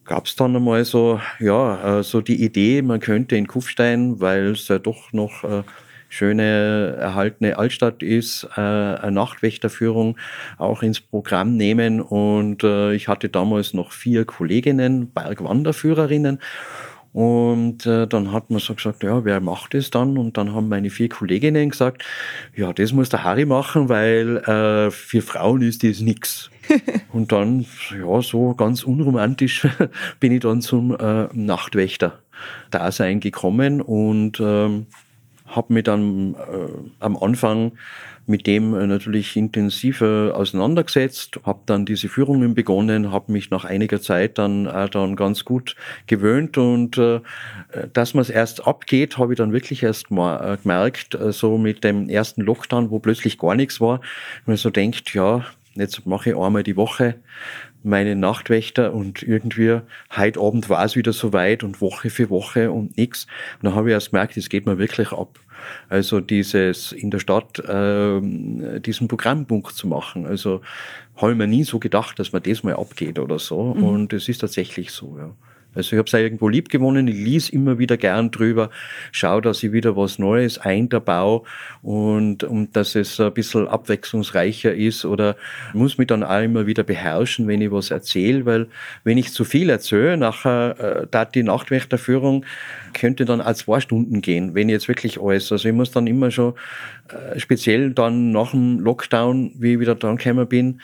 [0.06, 4.52] gab es dann einmal so, ja, äh, so die Idee, man könnte in Kufstein, weil
[4.52, 5.64] es ja doch noch äh,
[6.12, 10.18] schöne erhaltene Altstadt ist, äh, eine Nachtwächterführung
[10.58, 12.02] auch ins Programm nehmen.
[12.02, 16.40] Und äh, ich hatte damals noch vier Kolleginnen, Bergwanderführerinnen.
[17.14, 20.18] Und äh, dann hat man so gesagt, ja, wer macht das dann?
[20.18, 22.04] Und dann haben meine vier Kolleginnen gesagt,
[22.56, 26.50] ja, das muss der Harry machen, weil äh, für Frauen ist das nix.
[27.12, 27.66] und dann,
[27.98, 29.68] ja, so ganz unromantisch
[30.20, 34.88] bin ich dann zum äh, Nachtwächter-Dasein gekommen und ähm,
[35.56, 36.38] habe mich dann äh,
[37.00, 37.74] am Anfang
[38.28, 44.02] mit dem äh, natürlich intensiver auseinandergesetzt, habe dann diese Führungen begonnen, habe mich nach einiger
[44.02, 45.76] Zeit dann auch dann ganz gut
[46.08, 47.20] gewöhnt und äh,
[47.94, 51.58] dass man es erst abgeht, habe ich dann wirklich erst mal äh, gemerkt, äh, so
[51.58, 54.00] mit dem ersten Lockdown, wo plötzlich gar nichts war,
[54.46, 57.16] wenn man so denkt, ja, jetzt mache ich einmal die Woche
[57.84, 59.80] meine Nachtwächter und irgendwie
[60.16, 63.26] heute Abend war es wieder so weit und Woche für Woche und nix.
[63.62, 65.40] Und dann habe ich erst gemerkt, es geht mir wirklich ab.
[65.90, 68.20] Also dieses in der Stadt äh,
[68.80, 70.26] diesen Programmpunkt zu machen.
[70.26, 70.62] Also
[71.16, 73.76] habe ich mir nie so gedacht, dass man das mal abgeht oder so.
[73.76, 73.84] Mhm.
[73.84, 75.32] Und es ist tatsächlich so, ja.
[75.74, 78.70] Also ich habe es irgendwo lieb gewonnen, ich lies immer wieder gern drüber,
[79.12, 81.44] schaue, dass ich wieder was Neues einbaue
[81.82, 85.36] und, und dass es ein bisschen abwechslungsreicher ist oder
[85.74, 88.68] muss mich dann auch immer wieder beherrschen, wenn ich was erzähle, weil
[89.04, 92.46] wenn ich zu viel erzähle, nachher äh, da die Nachtwächterführung
[92.94, 95.52] könnte dann auch zwei Stunden gehen, wenn ich jetzt wirklich alles.
[95.52, 96.54] Also ich muss dann immer schon
[97.08, 100.82] äh, speziell dann nach dem Lockdown, wie ich wieder dran gekommen bin,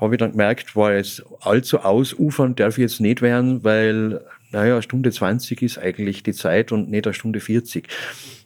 [0.00, 4.74] habe ich dann gemerkt, war es allzu ausufern darf ich jetzt nicht werden, weil, naja,
[4.74, 7.88] eine Stunde 20 ist eigentlich die Zeit und nicht eine Stunde 40.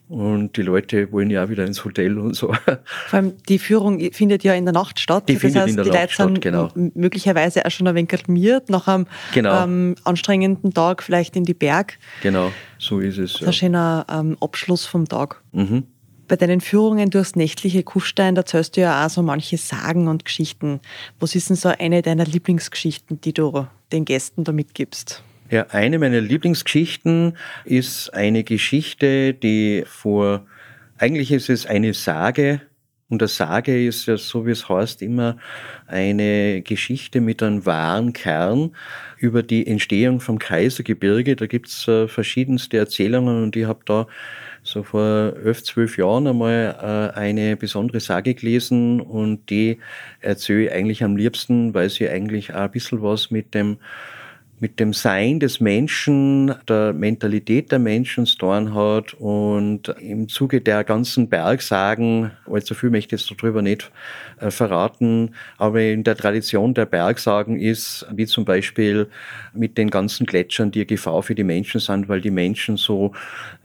[0.09, 2.51] Und die Leute wollen ja auch wieder ins Hotel und so.
[3.07, 5.29] Vor allem die Führung findet ja in der Nacht statt.
[5.29, 6.71] Die das findet heißt, in der die Nacht Leute statt, genau.
[6.95, 9.63] möglicherweise auch schon ein wenig kalmiert, nach einem genau.
[9.63, 11.99] ähm, anstrengenden Tag vielleicht in die Berg.
[12.23, 13.33] Genau, so ist es.
[13.33, 13.47] Das ist ja.
[13.47, 15.43] ein schöner ähm, Abschluss vom Tag.
[15.51, 15.83] Mhm.
[16.29, 20.25] Bei deinen Führungen durchs nächtliche Kufstein, da erzählst du ja auch so manche Sagen und
[20.25, 20.79] Geschichten.
[21.19, 25.23] Was ist denn so eine deiner Lieblingsgeschichten, die du den Gästen da mitgibst?
[25.49, 30.45] Ja, eine meiner Lieblingsgeschichten ist eine Geschichte, die vor,
[30.99, 32.61] eigentlich ist es eine Sage,
[33.09, 35.37] und der Sage ist ja, so wie es heißt, immer
[35.87, 38.75] eine Geschichte mit einem wahren Kern
[39.17, 41.35] über die Entstehung vom Kaisergebirge.
[41.35, 44.05] Da gibt's äh, verschiedenste Erzählungen und ich habe da
[44.69, 49.79] so vor elf, zwölf Jahren einmal äh, eine besondere Sage gelesen und die
[50.21, 53.77] erzähle ich eigentlich am liebsten, weil sie eigentlich auch ein bisschen was mit dem
[54.59, 59.13] mit dem Sein des Menschen, der Mentalität der Menschen zu tun hat.
[59.13, 63.91] Und im Zuge der ganzen Bergsagen, allzu viel möchte ich jetzt darüber nicht
[64.39, 69.07] äh, verraten, aber in der Tradition der Bergsagen ist, wie zum Beispiel
[69.53, 73.13] mit den ganzen Gletschern, die Gefahr für die Menschen sind, weil die Menschen so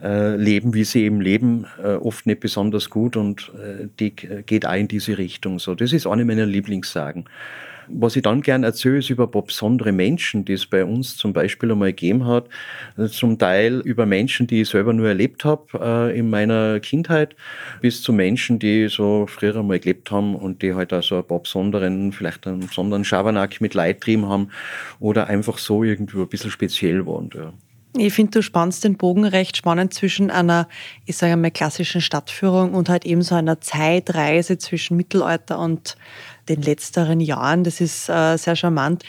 [0.02, 3.52] äh, leben, wie sie eben leben, äh, oft nicht besonders gut und
[3.98, 5.58] die geht auch in diese Richtung.
[5.58, 7.24] So, das ist eine meiner Lieblingssagen.
[7.88, 11.72] Was ich dann gern erzähle, ist über besondere Menschen, die es bei uns zum Beispiel
[11.72, 12.48] einmal gegeben hat.
[13.10, 17.36] Zum Teil über Menschen, die ich selber nur erlebt habe äh, in meiner Kindheit,
[17.80, 21.40] bis zu Menschen, die so früher einmal gelebt haben und die halt also ein paar
[21.40, 24.50] besonderen, vielleicht einen besonderen Schabernack mit Leid trieben haben
[25.00, 27.30] oder einfach so irgendwie ein bisschen speziell waren.
[27.34, 27.52] Ja.
[27.96, 30.68] Ich finde, du spannst den Bogen recht spannend zwischen einer,
[31.06, 35.96] ich sage mal, klassischen Stadtführung und halt eben so einer Zeitreise zwischen Mittelalter und
[36.48, 37.62] den letzteren Jahren.
[37.62, 39.04] Das ist äh, sehr charmant.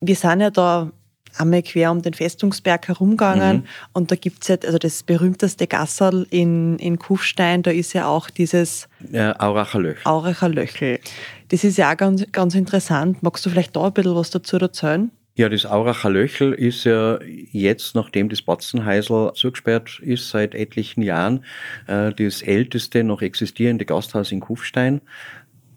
[0.00, 0.90] Wir sind ja da
[1.36, 3.64] einmal quer um den Festungsberg herumgegangen mhm.
[3.92, 8.06] und da gibt es ja, also das berühmteste Gasserl in, in Kufstein, da ist ja
[8.06, 10.00] auch dieses ja, Auracher Löchel.
[10.04, 11.00] Auracher Löchel.
[11.48, 13.22] Das ist ja auch ganz, ganz interessant.
[13.22, 15.10] Magst du vielleicht da ein bisschen was dazu erzählen?
[15.38, 17.20] Ja, das Auracher Löchel ist ja
[17.52, 21.44] jetzt, nachdem das Batzenheisel zugesperrt ist, seit etlichen Jahren,
[21.86, 25.00] äh, das älteste noch existierende Gasthaus in Kufstein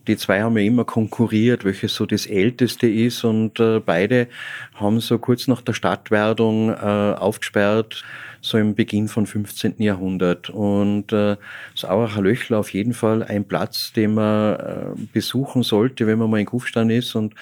[0.07, 4.29] die zwei haben ja immer konkurriert, welches so das älteste ist und äh, beide
[4.73, 8.03] haben so kurz nach der Stadtwerdung äh, aufgesperrt,
[8.41, 9.75] so im Beginn von 15.
[9.77, 10.49] Jahrhundert.
[10.49, 11.37] Und das
[11.83, 16.47] Aueracher Löchler auf jeden Fall ein Platz, den man besuchen sollte, wenn man mal in
[16.47, 17.35] Kufstein ist und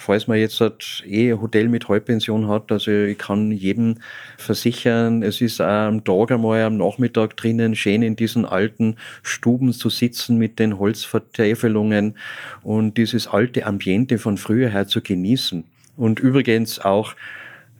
[0.00, 3.96] falls man jetzt halt eh ein Hotel mit Halbpension hat, also ich kann jedem
[4.38, 9.72] versichern, es ist auch am Tag einmal am Nachmittag drinnen schön in diesen alten Stuben
[9.72, 12.16] zu sitzen mit den Holzvertäfelungen
[12.62, 15.64] und dieses alte Ambiente von früher her zu genießen.
[15.96, 17.14] Und übrigens auch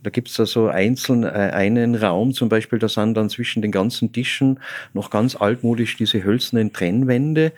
[0.02, 3.70] da gibt's da so einzeln äh, einen Raum, zum Beispiel, da sind dann zwischen den
[3.70, 4.58] ganzen Tischen
[4.94, 7.52] noch ganz altmodisch diese hölzernen Trennwände.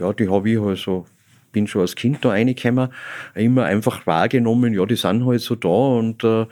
[0.00, 1.04] Ja, die habe ich also
[1.52, 2.88] bin schon als Kind da reingekommen,
[3.34, 6.46] immer einfach wahrgenommen, ja, die sind halt so da und äh,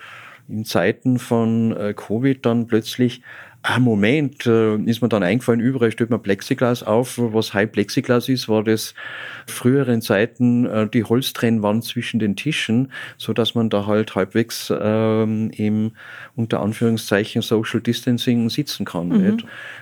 [0.48, 3.22] in Zeiten von äh, Covid dann plötzlich,
[3.62, 7.18] ah, Moment, äh, ist mir dann eingefallen, überall stellt man Plexiglas auf.
[7.18, 8.94] Was High Plexiglas ist, war das
[9.46, 15.50] früheren Zeiten äh, die Holztrennwand zwischen den Tischen, so dass man da halt halbwegs ähm,
[15.54, 15.92] im
[16.34, 19.08] unter Anführungszeichen Social Distancing sitzen kann.
[19.08, 19.38] Mhm.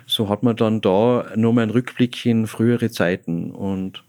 [0.06, 4.02] So hat man dann da nochmal einen Rückblick in frühere Zeiten und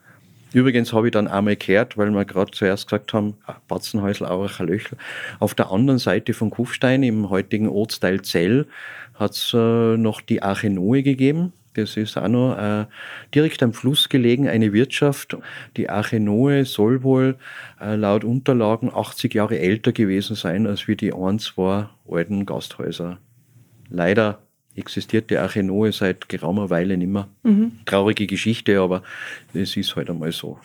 [0.54, 4.66] Übrigens habe ich dann einmal gehört, weil wir gerade zuerst gesagt haben, ah, Batzenhäusl, Auracher
[4.66, 4.98] Löchel.
[5.40, 8.66] Auf der anderen Seite von Kufstein, im heutigen Ortsteil Zell,
[9.14, 11.54] hat es äh, noch die Arche gegeben.
[11.76, 12.86] Das ist auch noch äh,
[13.34, 15.38] direkt am Fluss gelegen, eine Wirtschaft.
[15.78, 16.20] Die Arche
[16.66, 17.38] soll wohl
[17.80, 23.20] äh, laut Unterlagen 80 Jahre älter gewesen sein als wie die ein, zwei alten Gasthäuser.
[23.90, 24.40] Leider
[24.76, 27.28] existiert die Arche Noe seit geraumer Weile nicht mehr.
[27.44, 27.72] Mhm.
[27.86, 29.04] Traurige Geschichte, aber
[29.54, 30.60] es ist halt einmal so.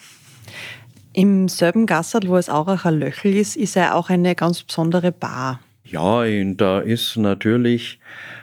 [1.12, 5.60] Im selben Gassert, wo es Auracher Löchel ist, ist ja auch eine ganz besondere Bar.
[5.86, 8.00] Ja, und da ist natürlich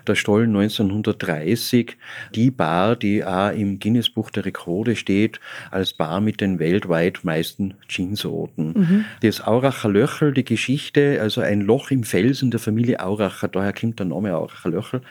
[0.08, 1.98] der Stollen 1930
[2.36, 5.40] die Bar, die auch im Guinness-Buch der Rekorde steht,
[5.72, 8.74] als Bar mit den weltweit meisten Ginsorten.
[8.74, 9.06] Mhm.
[9.22, 14.00] Das Auracher Löchel, die Geschichte, also ein Loch im Felsen der Familie Auracher, daher kommt
[14.00, 15.02] der Name Auracher Löchel,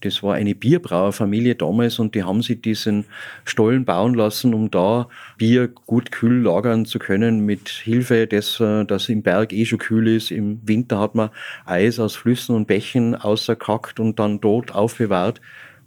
[0.00, 3.04] das war eine Bierbrauerfamilie damals und die haben sich diesen
[3.44, 5.08] Stollen bauen lassen, um da
[5.38, 9.78] Bier gut kühl lagern zu können mit Hilfe des, äh, dass im Berg eh schon
[9.78, 10.30] kühl ist.
[10.30, 11.30] Im Winter hat man
[11.64, 15.40] Eis aus Flüssen und Bächen außerkackt und dann dort aufbewahrt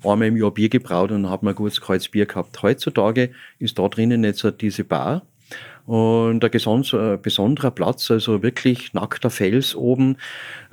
[0.03, 2.61] einmal im Jahr Bier gebraut und dann hat man gutes kaltes Bier gehabt.
[2.61, 5.25] Heutzutage ist da drinnen jetzt diese Bar
[5.85, 10.15] und ein besonderer Platz, also wirklich nackter Fels oben.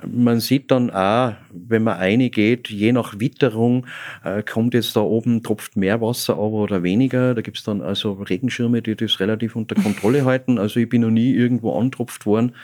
[0.09, 3.85] Man sieht dann auch, wenn man reingeht, je nach Witterung
[4.23, 7.35] äh, kommt jetzt da oben, tropft mehr Wasser aber oder weniger.
[7.35, 10.57] Da gibt's dann also Regenschirme, die das relativ unter Kontrolle halten.
[10.57, 12.55] Also ich bin noch nie irgendwo antropft worden.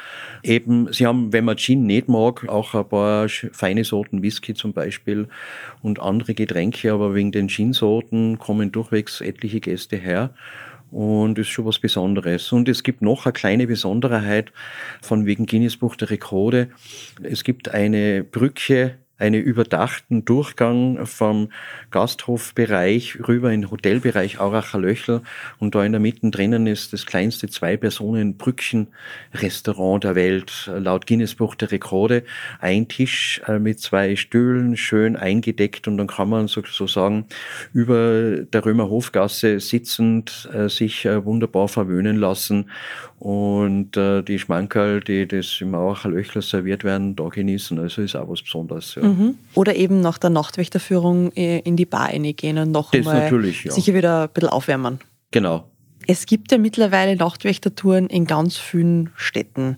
[0.42, 4.72] Eben, sie haben, wenn man Gin nicht mag, auch ein paar feine Sorten Whisky zum
[4.72, 5.28] Beispiel
[5.82, 10.32] und andere Getränke, aber wegen den Gin-Sorten kommen durchwegs etliche Gäste her
[10.92, 12.52] und ist schon was Besonderes.
[12.52, 14.52] Und es gibt noch eine kleine Besonderheit
[15.02, 16.70] von wegen Guinness Buch der Rekorde.
[17.24, 21.50] Es gibt eine Brücke einen überdachten Durchgang vom
[21.92, 25.22] Gasthofbereich rüber in den Hotelbereich Auracher Löchel
[25.60, 31.72] und da in der Mitte drinnen ist das kleinste Zwei-Personen-Brückchen-Restaurant der Welt, laut Guinness-Buch der
[31.72, 32.24] Rekorde.
[32.60, 35.88] Ein Tisch äh, mit zwei Stühlen, schön eingedeckt.
[35.88, 37.26] Und dann kann man sozusagen
[37.74, 42.70] über der Römer Hofgasse sitzend äh, sich äh, wunderbar verwöhnen lassen
[43.20, 47.80] und die Schmankerl, die das im Auracher Löchel serviert werden, da genießen.
[47.80, 48.96] Also ist auch was Besonderes.
[48.96, 49.04] Ja.
[49.04, 49.38] Mhm.
[49.56, 53.64] Oder eben nach der Nachtwächterführung äh, in die Bar reingehen und noch das mal natürlich,
[53.64, 53.72] ja.
[53.72, 55.00] sicher wieder ein bisschen aufwärmen.
[55.32, 55.68] Genau.
[56.06, 59.78] Es gibt ja mittlerweile Nachtwächtertouren in ganz vielen Städten.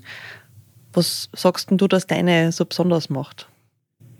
[0.94, 3.48] Was sagst denn du, dass deine so besonders macht?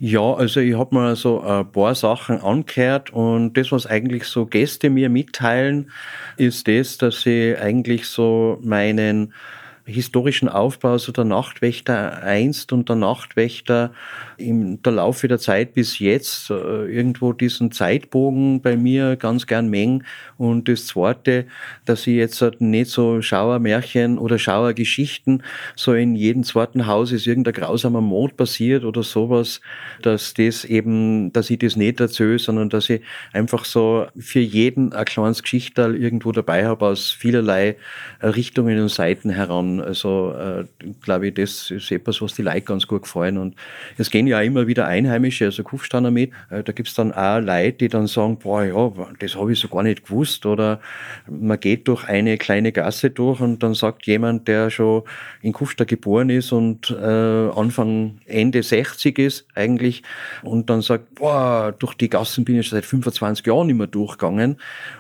[0.02, 4.46] Ja, also ich habe mir so ein paar Sachen angehört und das, was eigentlich so
[4.46, 5.92] Gäste mir mitteilen,
[6.38, 9.34] ist das, dass sie eigentlich so meinen
[9.90, 13.92] historischen Aufbau, so der Nachtwächter einst und der Nachtwächter
[14.38, 16.54] im der Laufe der Zeit bis jetzt äh,
[16.86, 20.06] irgendwo diesen Zeitbogen bei mir ganz gern mengen.
[20.38, 21.46] Und das Zweite,
[21.86, 25.44] dass ich jetzt halt nicht so Schauermärchen oder Schauergeschichten,
[25.76, 29.62] so in jedem zweiten Haus ist irgendein grausamer Mord passiert oder sowas,
[30.02, 33.02] dass das eben, dass ich das nicht erzähle, sondern dass ich
[33.34, 37.76] einfach so für jeden ein kleines Geschichtal irgendwo dabei habe aus vielerlei
[38.22, 39.79] Richtungen und Seiten heran.
[39.82, 40.66] Also äh,
[41.02, 43.38] glaube ich, das ist etwas, was die Leute ganz gut gefallen.
[43.38, 43.56] Und
[43.98, 46.32] es gehen ja immer wieder Einheimische, also Kufsteiner mit.
[46.50, 49.68] Äh, da gibt's dann auch Leute, die dann sagen, boah, ja, das habe ich so
[49.68, 50.46] gar nicht gewusst.
[50.46, 50.80] Oder
[51.30, 55.04] man geht durch eine kleine Gasse durch und dann sagt jemand, der schon
[55.42, 60.04] in Kufstein geboren ist und äh, Anfang, Ende 60 ist eigentlich
[60.44, 64.58] und dann sagt, boah, durch die Gassen bin ich schon seit 25 Jahren immer durchgegangen.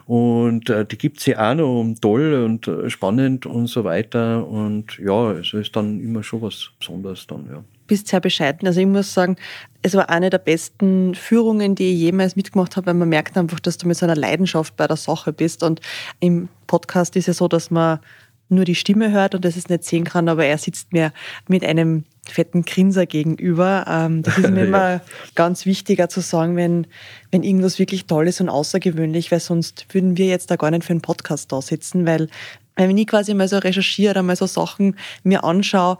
[0.09, 4.47] Und äh, die gibt's ja auch noch um toll und äh, spannend und so weiter.
[4.47, 8.67] Und ja, es ist dann immer schon was Besonderes dann, ja bist sehr bescheiden.
[8.67, 9.35] Also ich muss sagen,
[9.81, 13.59] es war eine der besten Führungen, die ich jemals mitgemacht habe, weil man merkt einfach,
[13.59, 15.63] dass du mit so einer Leidenschaft bei der Sache bist.
[15.63, 15.81] Und
[16.19, 17.99] im Podcast ist es so, dass man
[18.47, 21.11] nur die Stimme hört und das es nicht sehen kann, aber er sitzt mir
[21.47, 23.85] mit einem fetten Grinser gegenüber.
[23.87, 25.01] Ähm, das ist mir immer
[25.35, 26.87] ganz wichtiger zu sagen, wenn,
[27.31, 30.83] wenn irgendwas wirklich toll ist und außergewöhnlich, weil sonst würden wir jetzt da gar nicht
[30.83, 32.27] für einen Podcast da sitzen, weil
[32.75, 35.97] wenn ich quasi mal so recherchiere oder mal so Sachen mir anschaue,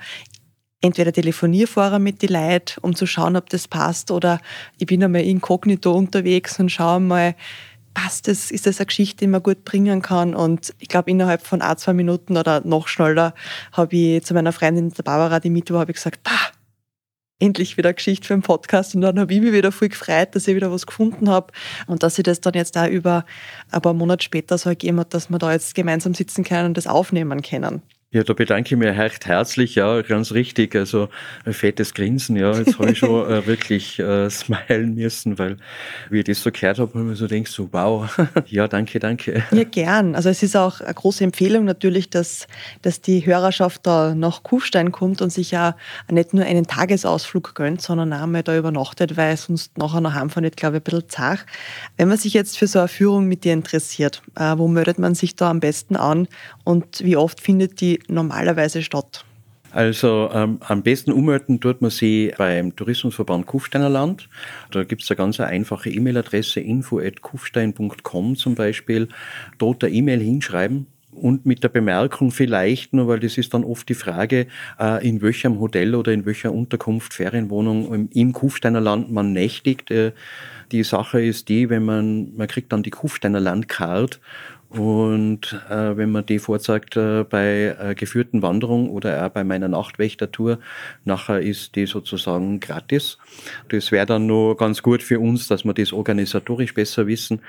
[0.82, 4.40] entweder telefoniere vorher mit den Leuten, um zu schauen, ob das passt, oder
[4.78, 7.36] ich bin einmal inkognito unterwegs und schaue mal,
[8.02, 10.34] passt das, ist das eine Geschichte, die man gut bringen kann.
[10.34, 13.34] Und ich glaube, innerhalb von ein, zwei Minuten oder noch schneller
[13.74, 16.32] habe ich zu meiner Freundin, der Barbara, die mit war, habe ich gesagt, bah,
[17.40, 18.96] endlich wieder eine Geschichte für einen Podcast.
[18.96, 21.52] Und dann habe ich mich wieder voll gefreut, dass ich wieder was gefunden habe
[21.88, 23.26] und dass ich das dann jetzt auch über
[23.72, 26.78] ein paar Monate später so ergeben hat, dass wir da jetzt gemeinsam sitzen können und
[26.78, 27.82] das aufnehmen können.
[28.12, 30.76] Ja, da bedanke ich mich recht herzlich, ja, ganz richtig.
[30.76, 31.10] Also
[31.46, 32.54] ein fettes Grinsen, ja.
[32.54, 35.58] Jetzt habe ich schon äh, wirklich äh, smilen müssen, weil
[36.10, 38.10] wie ich das so gehört habe, habe ich mir so denkst, so wow,
[38.48, 39.44] ja, danke, danke.
[39.52, 40.16] Ja, gern.
[40.16, 42.48] Also es ist auch eine große Empfehlung natürlich, dass,
[42.82, 45.76] dass die Hörerschaft da nach Kufstein kommt und sich ja
[46.10, 50.46] nicht nur einen Tagesausflug gönnt, sondern auch mal da übernachtet, weil sonst nachher nach Heimfahren
[50.46, 51.46] nicht, glaube ich, ein bisschen zach.
[51.98, 55.14] Wenn man sich jetzt für so eine Führung mit dir interessiert, äh, wo meldet man
[55.14, 56.28] sich da am besten an
[56.64, 59.26] und wie oft findet die normalerweise statt?
[59.72, 64.28] Also ähm, am besten ummelden tut man sie beim Tourismusverband Kufsteiner Land.
[64.72, 69.10] Da gibt es eine ganz einfache E-Mail-Adresse info.kufstein.com zum Beispiel.
[69.60, 73.88] Dort eine E-Mail hinschreiben und mit der Bemerkung vielleicht nur, weil das ist dann oft
[73.90, 74.48] die Frage,
[74.80, 79.92] äh, in welchem Hotel oder in welcher Unterkunft, Ferienwohnung im Kufsteiner Land man nächtigt.
[79.92, 80.14] Äh,
[80.72, 84.20] die Sache ist die, wenn man, man kriegt dann die Kufsteiner Landkarte
[84.70, 89.68] und äh, wenn man die vorzeigt äh, bei äh, geführten Wanderungen oder auch bei meiner
[89.68, 90.60] Nachtwächtertour,
[91.06, 93.18] nachher ist die sozusagen gratis.
[93.70, 97.42] Das wäre dann nur ganz gut für uns, dass wir das organisatorisch besser wissen.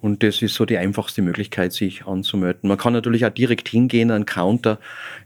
[0.00, 2.68] Und das ist so die einfachste Möglichkeit, sich anzumelden.
[2.68, 4.78] Man kann natürlich auch direkt hingehen, an Counter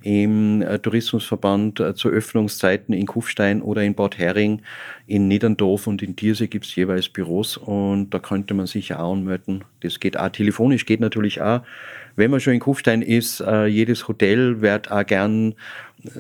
[0.03, 4.63] im äh, Tourismusverband äh, zu Öffnungszeiten in Kufstein oder in Bad Hering,
[5.07, 9.13] in Niederndorf und in Tiersee gibt es jeweils Büros und da könnte man sich auch
[9.13, 9.65] anmelden.
[9.81, 11.63] Das geht auch telefonisch, geht natürlich auch.
[12.17, 15.55] Wenn man schon in Kufstein ist, äh, jedes Hotel wird auch gern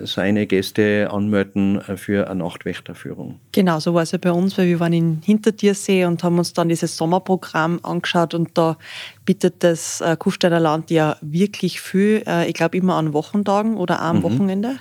[0.04, 3.40] seine Gäste anmelden für eine Nachtwächterführung.
[3.52, 6.52] Genau, so war es ja bei uns, weil wir waren in Hintertiersee und haben uns
[6.52, 8.76] dann dieses Sommerprogramm angeschaut und da
[9.24, 14.00] bietet das äh, Kufsteiner Land ja wirklich viel, äh, ich glaube immer an Wochentagen oder
[14.00, 14.22] am mhm.
[14.22, 14.76] Wochenende.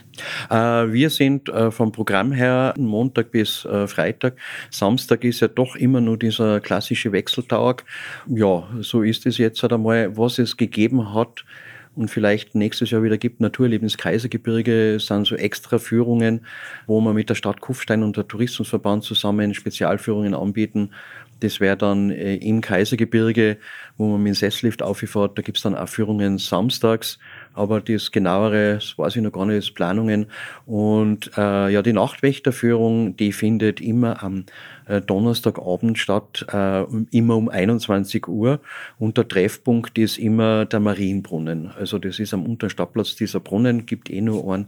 [0.50, 4.36] Äh, wir sind äh, vom Programm her Montag bis äh, Freitag.
[4.70, 7.86] Samstag ist ja doch immer nur dieser klassische Wechseltag.
[8.28, 11.46] Ja, so ist es jetzt halt einmal, was es gegeben hat
[11.96, 13.40] und vielleicht nächstes Jahr wieder gibt.
[13.42, 16.46] Naturerlebnis Kaisergebirge sind so extra Führungen,
[16.88, 20.92] wo man mit der Stadt Kufstein und der Tourismusverband zusammen Spezialführungen anbieten.
[21.40, 23.58] Das wäre dann äh, im Kaisergebirge,
[23.98, 25.38] wo man mit dem Sesslift auffährt.
[25.38, 27.20] Da gibt's dann auch Führungen samstags
[27.54, 30.28] aber das genauere, das weiß ich noch gar nicht, das Planungen.
[30.66, 34.46] Und äh, ja, die Nachtwächterführung, die findet immer am
[34.88, 38.60] äh, Donnerstagabend statt, äh, immer um 21 Uhr.
[39.00, 41.72] Und der Treffpunkt ist immer der Marienbrunnen.
[41.78, 44.68] Also das ist am Unterstadtplatz dieser Brunnen, gibt eh nur einen.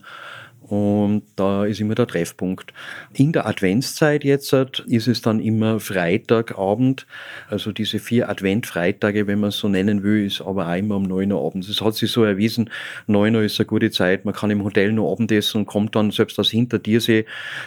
[0.68, 2.74] Und da ist immer der Treffpunkt.
[3.13, 7.05] In der Adventszeit jetzt ist es dann immer Freitagabend.
[7.49, 11.03] Also diese vier Adventfreitage, wenn man es so nennen will, ist aber auch immer um
[11.03, 11.70] neun Uhr abends.
[11.70, 12.72] Es hat sich so erwiesen,
[13.05, 14.26] neun Uhr ist eine gute Zeit.
[14.26, 17.26] Man kann im Hotel nur Abendessen und kommt dann selbst aus Hintertiersee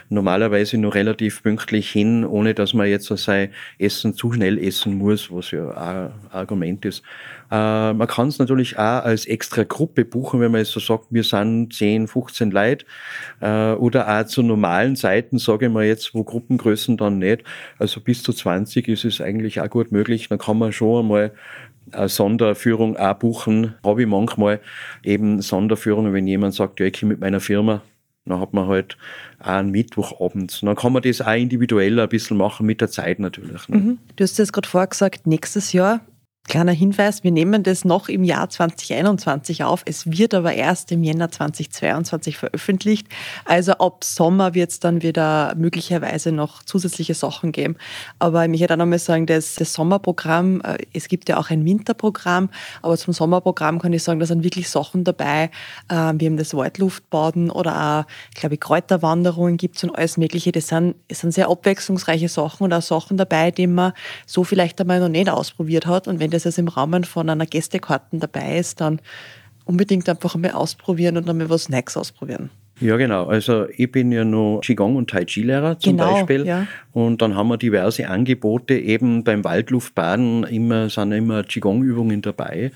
[0.08, 5.30] normalerweise nur relativ pünktlich hin, ohne dass man jetzt sein Essen zu schnell essen muss,
[5.30, 7.04] was ja auch ein Argument ist.
[7.50, 11.06] Äh, man kann es natürlich auch als extra Gruppe buchen, wenn man jetzt so sagt,
[11.10, 12.84] wir sind 10, 15 Leute.
[13.40, 17.44] Äh, oder auch zu normalen Zeiten, sage ich mal jetzt, wo Gruppengrößen dann nicht.
[17.78, 20.28] Also bis zu 20 ist es eigentlich auch gut möglich.
[20.28, 21.32] Dann kann man schon einmal
[21.92, 23.74] eine Sonderführung auch buchen.
[23.84, 24.60] Habe ich manchmal
[25.02, 27.82] eben Sonderführungen, wenn jemand sagt, ja, ich komme mit meiner Firma,
[28.26, 28.98] dann hat man halt
[29.40, 30.62] auch einen Mittwochabend.
[30.62, 33.68] Dann kann man das auch individuell ein bisschen machen mit der Zeit natürlich.
[33.68, 33.76] Ne?
[33.78, 33.98] Mhm.
[34.16, 36.00] Du hast jetzt gerade vorgesagt, nächstes Jahr
[36.48, 39.82] Kleiner Hinweis, wir nehmen das noch im Jahr 2021 auf.
[39.84, 43.06] Es wird aber erst im Jänner 2022 veröffentlicht.
[43.44, 47.76] Also ab Sommer wird es dann wieder möglicherweise noch zusätzliche Sachen geben.
[48.18, 51.66] Aber ich möchte auch nochmal sagen, das, das Sommerprogramm, äh, es gibt ja auch ein
[51.66, 52.48] Winterprogramm,
[52.80, 55.50] aber zum Sommerprogramm kann ich sagen, da sind wirklich Sachen dabei.
[55.90, 60.50] Ähm, wir haben das Waldluftbaden oder auch, glaube ich, Kräuterwanderungen gibt es und alles Mögliche.
[60.50, 63.92] Das sind, das sind sehr abwechslungsreiche Sachen und auch Sachen dabei, die man
[64.24, 66.08] so vielleicht einmal noch nicht ausprobiert hat.
[66.08, 69.00] Und wenn das das also im Rahmen von einer Gästekarten dabei ist, dann
[69.64, 72.50] unbedingt einfach einmal ausprobieren und einmal was Neues ausprobieren.
[72.80, 73.26] Ja, genau.
[73.26, 76.46] Also ich bin ja noch Qigong und Tai Chi Lehrer zum genau, Beispiel.
[76.46, 76.66] Ja.
[76.92, 82.70] Und dann haben wir diverse Angebote eben beim Waldluftbaden immer, sind immer Qigong-Übungen dabei.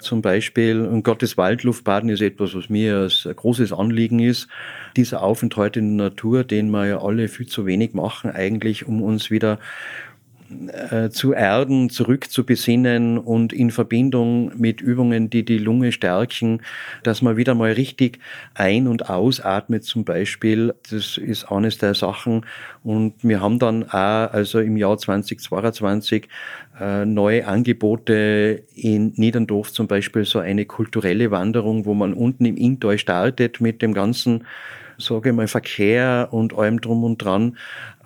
[0.00, 4.46] Zum Beispiel, und Gottes Waldluftbaden ist etwas, was mir als großes Anliegen ist.
[4.94, 9.02] Dieser Aufenthalt in der Natur, den wir ja alle viel zu wenig machen, eigentlich, um
[9.02, 9.58] uns wieder
[10.90, 16.62] äh, zu erden, zurückzubesinnen und in Verbindung mit Übungen, die die Lunge stärken,
[17.02, 18.18] dass man wieder mal richtig
[18.54, 20.74] ein- und ausatmet zum Beispiel.
[20.90, 22.46] Das ist eines der Sachen.
[22.84, 26.28] Und wir haben dann auch, also im Jahr 2022,
[26.80, 32.56] äh, neue Angebote in Niederndorf zum Beispiel, so eine kulturelle Wanderung, wo man unten im
[32.56, 34.44] Inntal startet mit dem ganzen
[34.98, 37.56] sage ich mal, Verkehr und allem drum und dran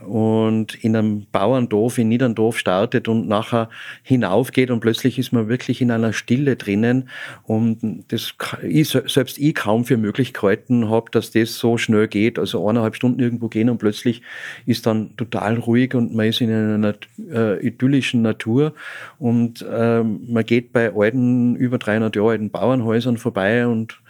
[0.06, 3.68] und in einem Bauerndorf in Niederndorf startet und nachher
[4.02, 7.08] hinaufgeht und plötzlich ist man wirklich in einer Stille drinnen
[7.44, 12.38] und das ich, selbst ich kaum für Möglichkeiten habe, dass das so schnell geht.
[12.38, 14.22] Also eineinhalb Stunden irgendwo gehen und plötzlich
[14.66, 16.94] ist dann total ruhig und man ist in einer
[17.30, 18.72] äh, idyllischen Natur
[19.18, 24.00] und äh, man geht bei alten, über 300 Jahre alten Bauernhäusern vorbei und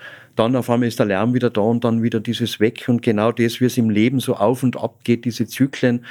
[0.41, 3.31] dann auf einmal ist der Lärm wieder da und dann wieder dieses Weg und genau
[3.31, 6.07] das, wie es im Leben so auf und ab geht, diese Zyklen.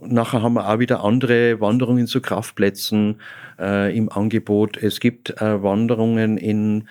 [0.00, 3.20] Und nachher haben wir auch wieder andere Wanderungen zu Kraftplätzen
[3.58, 4.78] äh, im Angebot.
[4.78, 6.88] Es gibt äh, Wanderungen in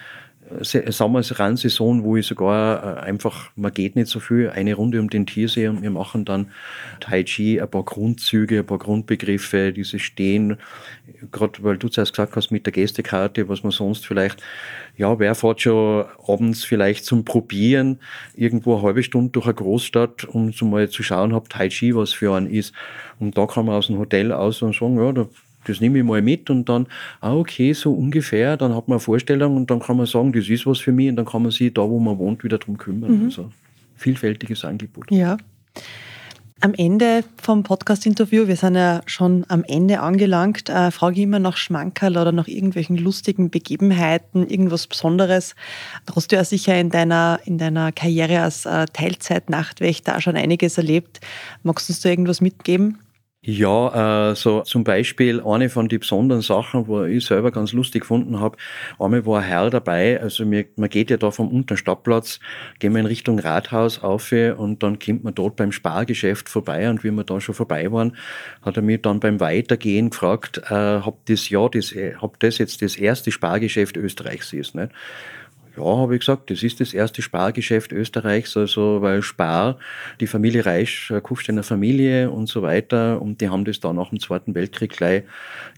[0.61, 5.25] Sommer-Randsaison, wo ich sogar äh, einfach, man geht nicht so viel, eine Runde um den
[5.25, 6.51] Tiersee und wir machen dann
[6.99, 10.57] Tai Chi, ein paar Grundzüge, ein paar Grundbegriffe, diese Stehen,
[11.31, 14.41] gerade weil du zuerst gesagt hast mit der Gästekarte, was man sonst vielleicht,
[14.97, 17.99] ja, wer fährt schon abends vielleicht zum Probieren
[18.35, 21.95] irgendwo eine halbe Stunde durch eine Großstadt, um so mal zu schauen, ob Tai Chi
[21.95, 22.73] was für einen ist.
[23.19, 25.27] Und da kann man aus dem Hotel aus und sagen, ja, da
[25.65, 26.87] das nehme ich mal mit und dann,
[27.21, 30.47] ah, okay, so ungefähr, dann hat man eine Vorstellung und dann kann man sagen, das
[30.49, 32.77] ist was für mich und dann kann man sich da, wo man wohnt, wieder drum
[32.77, 33.19] kümmern.
[33.19, 33.25] Mhm.
[33.25, 33.51] Also
[33.95, 35.09] vielfältiges Angebot.
[35.11, 35.37] Ja.
[36.61, 41.37] Am Ende vom Podcast-Interview, wir sind ja schon am Ende angelangt, äh, frage ich immer
[41.37, 45.53] nach Schmankerl oder nach irgendwelchen lustigen Begebenheiten, irgendwas Besonderes.
[46.05, 50.37] Da hast du ja sicher in deiner, in deiner Karriere als äh, Teilzeit-Nachtwächter auch schon
[50.37, 51.19] einiges erlebt.
[51.63, 52.99] Magst du uns da irgendwas mitgeben?
[53.47, 58.01] Ja, äh, so zum Beispiel eine von den besonderen Sachen, wo ich selber ganz lustig
[58.01, 58.57] gefunden habe,
[58.97, 62.39] einmal war ein Herr dabei, also mir, man geht ja da vom unteren Stadtplatz,
[62.79, 67.03] gehen wir in Richtung Rathaus auf und dann kommt man dort beim Spargeschäft vorbei und
[67.03, 68.17] wie wir da schon vorbei waren,
[68.63, 72.81] hat er mich dann beim Weitergehen gefragt, äh, ob das ja, das, ob das jetzt
[72.81, 74.73] das erste Spargeschäft Österreichs ist.
[74.73, 74.89] Nicht?
[75.77, 79.77] Ja, habe ich gesagt, das ist das erste Spargeschäft Österreichs, also weil Spar,
[80.19, 84.19] die Familie Reich, Kufsteiner Familie und so weiter, und die haben das dann nach dem
[84.19, 85.23] Zweiten Weltkrieg gleich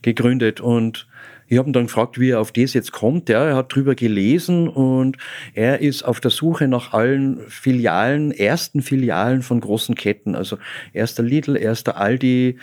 [0.03, 0.61] gegründet.
[0.61, 1.07] Und
[1.49, 3.29] Ich habe ihn dann gefragt, wie er auf das jetzt kommt.
[3.29, 5.17] Ja, er hat drüber gelesen und
[5.53, 10.35] er ist auf der Suche nach allen Filialen, ersten Filialen von großen Ketten.
[10.35, 10.57] Also
[10.91, 12.57] erster Lidl, erster Aldi,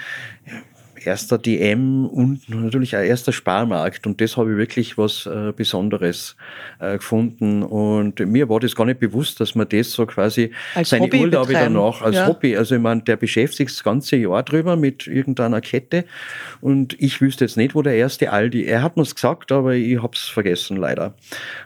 [1.06, 4.06] erster DM und natürlich ein erster Sparmarkt.
[4.06, 6.36] Und das habe ich wirklich was äh, Besonderes
[6.80, 7.62] äh, gefunden.
[7.62, 11.20] Und mir war das gar nicht bewusst, dass man das so quasi als seine Hobby
[11.20, 11.74] Urlaube betreiben.
[11.74, 12.26] danach als Ja.
[12.26, 12.56] Hobby.
[12.56, 16.04] Also ich meine, der beschäftigt sich das ganze Jahr drüber mit irgendeiner Kette.
[16.60, 18.64] Und ich wüsste jetzt nicht, wo der erste Aldi.
[18.64, 21.14] Er hat mir's gesagt, aber ich hab's vergessen leider.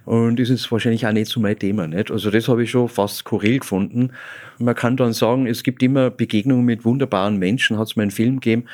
[0.04, 1.86] Und das ist wahrscheinlich auch nicht so mein Thema.
[1.86, 2.10] Nicht?
[2.10, 4.12] Also das habe ich schon fast skurril gefunden.
[4.60, 8.10] Man kann dann sagen, es gibt immer Begegnungen mit wunderbaren Menschen, hat es mal einen
[8.10, 8.64] Film gegeben.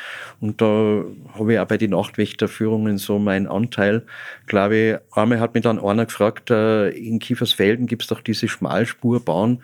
[0.40, 4.04] Und da habe ich auch bei den Nachtwächterführungen so meinen Anteil.
[4.46, 9.62] Glaube ich, einmal hat mich dann einer gefragt, äh, in Kiefersfelden gibt's doch diese Schmalspurbahn.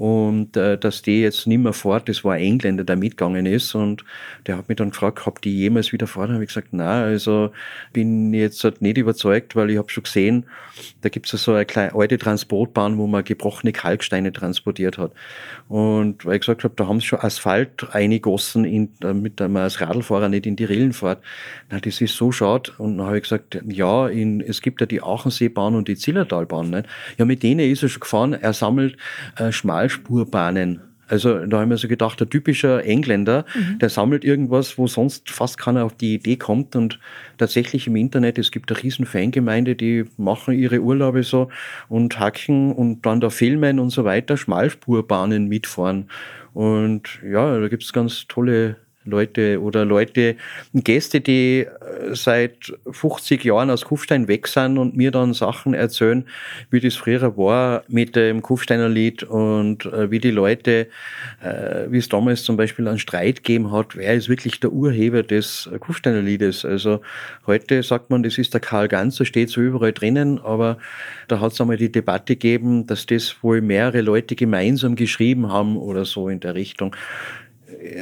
[0.00, 3.74] Und äh, dass die jetzt nicht mehr fährt, das war ein Engländer, der mitgegangen ist.
[3.74, 4.02] Und
[4.46, 6.32] der hat mich dann gefragt, habt die jemals wieder fahren?
[6.32, 7.50] habe ich gesagt, nein, also
[7.92, 10.46] bin jetzt halt nicht überzeugt, weil ich habe schon gesehen,
[11.02, 15.12] da gibt es so eine kleine alte Transportbahn, wo man gebrochene Kalksteine transportiert hat.
[15.68, 19.82] Und weil ich gesagt habe, da haben sie schon Asphalt eingegossen, in, damit man als
[19.82, 21.22] Radlfahrer nicht in die Rillen fährt.
[21.68, 22.72] Na, das ist so schade.
[22.78, 26.70] Und dann habe ich gesagt, ja, in, es gibt ja die Aachenseebahn und die Zillertalbahn.
[26.70, 26.88] Nicht?
[27.18, 28.32] Ja, mit denen ist er schon gefahren.
[28.32, 28.96] Er sammelt
[29.36, 29.52] äh,
[29.90, 30.80] Schmalspurbahnen.
[31.08, 33.44] Also da haben wir so gedacht, der typische Engländer,
[33.80, 36.76] der sammelt irgendwas, wo sonst fast keiner auf die Idee kommt.
[36.76, 37.00] Und
[37.36, 41.48] tatsächlich im Internet, es gibt eine riesen Fangemeinde, die machen ihre Urlaube so
[41.88, 46.08] und hacken und dann da filmen und so weiter, Schmalspurbahnen mitfahren.
[46.54, 50.36] Und ja, da gibt's ganz tolle Leute oder Leute,
[50.74, 56.26] Gäste, die äh, seit 50 Jahren aus Kufstein weg sind und mir dann Sachen erzählen,
[56.70, 60.88] wie das früher war mit dem Kufsteiner Lied und äh, wie die Leute,
[61.42, 65.22] äh, wie es damals zum Beispiel einen Streit gegeben hat, wer ist wirklich der Urheber
[65.22, 66.66] des Kufsteiner Liedes.
[66.66, 67.00] Also
[67.46, 70.76] heute sagt man, das ist der Karl Ganzer, steht so überall drinnen, aber
[71.28, 75.78] da hat es einmal die Debatte gegeben, dass das wohl mehrere Leute gemeinsam geschrieben haben
[75.78, 76.94] oder so in der Richtung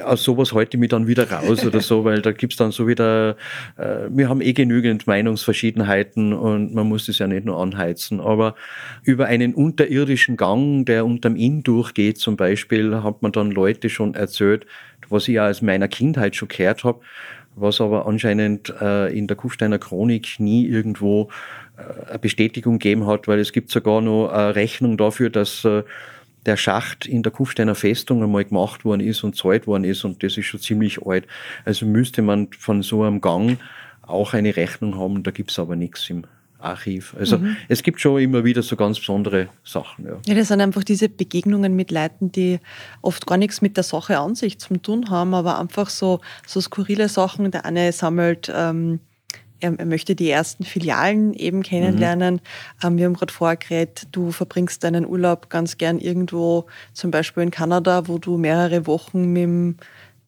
[0.05, 2.87] aus sowas halte ich mich dann wieder raus oder so, weil da gibt's dann so
[2.87, 3.37] wieder,
[3.77, 8.21] äh, wir haben eh genügend Meinungsverschiedenheiten und man muss es ja nicht nur anheizen.
[8.21, 8.55] Aber
[9.03, 14.15] über einen unterirdischen Gang, der unterm Inn durchgeht zum Beispiel, hat man dann Leute schon
[14.15, 14.67] erzählt,
[15.09, 17.01] was ich ja aus meiner Kindheit schon gehört habe,
[17.55, 21.29] was aber anscheinend äh, in der Kufsteiner Chronik nie irgendwo
[21.77, 25.83] äh, eine Bestätigung gegeben hat, weil es gibt sogar noch eine Rechnung dafür, dass äh,
[26.49, 30.23] der Schacht in der Kufsteiner Festung einmal gemacht worden ist und zahlt worden ist und
[30.23, 31.27] das ist schon ziemlich alt.
[31.65, 33.59] Also müsste man von so einem Gang
[34.03, 36.25] auch eine Rechnung haben, da gibt's aber nichts im
[36.59, 37.15] Archiv.
[37.17, 40.07] Also es gibt schon immer wieder so ganz besondere Sachen.
[40.07, 40.17] Ja.
[40.27, 42.59] Ja, das sind einfach diese Begegnungen mit Leuten, die
[43.01, 46.61] oft gar nichts mit der Sache an sich zu tun haben, aber einfach so, so
[46.61, 47.51] skurrile Sachen.
[47.51, 49.01] Der eine sammelt, ähm,
[49.61, 52.41] er, er möchte die ersten Filialen eben kennenlernen.
[52.83, 57.43] Ähm, wir haben gerade vorher geredet, du verbringst deinen Urlaub ganz gern irgendwo, zum Beispiel
[57.43, 59.77] in Kanada, wo du mehrere Wochen mit dem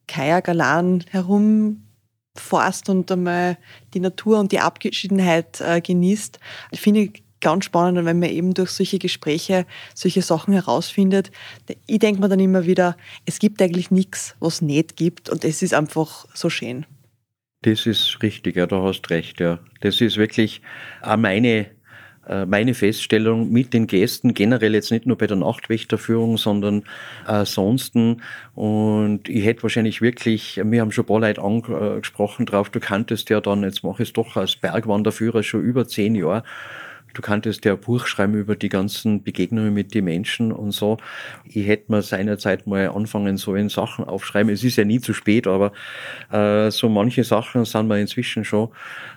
[0.09, 3.59] Kajak allein herumfährst und einmal
[3.95, 6.41] die Natur und die Abgeschiedenheit äh, genießt.
[6.75, 11.31] Finde ich ganz spannend, und wenn man eben durch solche Gespräche solche Sachen herausfindet.
[11.87, 15.63] Ich denke mir dann immer wieder, es gibt eigentlich nichts, was nicht gibt und es
[15.63, 16.87] ist einfach so schön.
[17.63, 19.59] Das ist richtig, ja, da hast recht, ja.
[19.81, 20.63] Das ist wirklich
[21.03, 21.67] auch meine,
[22.27, 26.85] äh, meine Feststellung mit den Gästen, generell jetzt nicht nur bei der Nachtwächterführung, sondern
[27.27, 28.23] äh, sonsten.
[28.55, 33.29] Und ich hätte wahrscheinlich wirklich, wir haben schon ein paar Leute angesprochen drauf, du kanntest
[33.29, 36.45] ja dann, jetzt mache ich es doch als Bergwanderführer schon über zehn Jahre,
[37.15, 40.99] Du kanntest ja ein Buch schreiben über die ganzen Begegnungen mit den Menschen und so.
[41.45, 44.53] Ich hätte mir seinerzeit mal anfangen sollen, Sachen aufschreiben.
[44.53, 45.73] Es ist ja nie zu spät, aber
[46.31, 48.69] äh, so manche Sachen sind mir inzwischen schon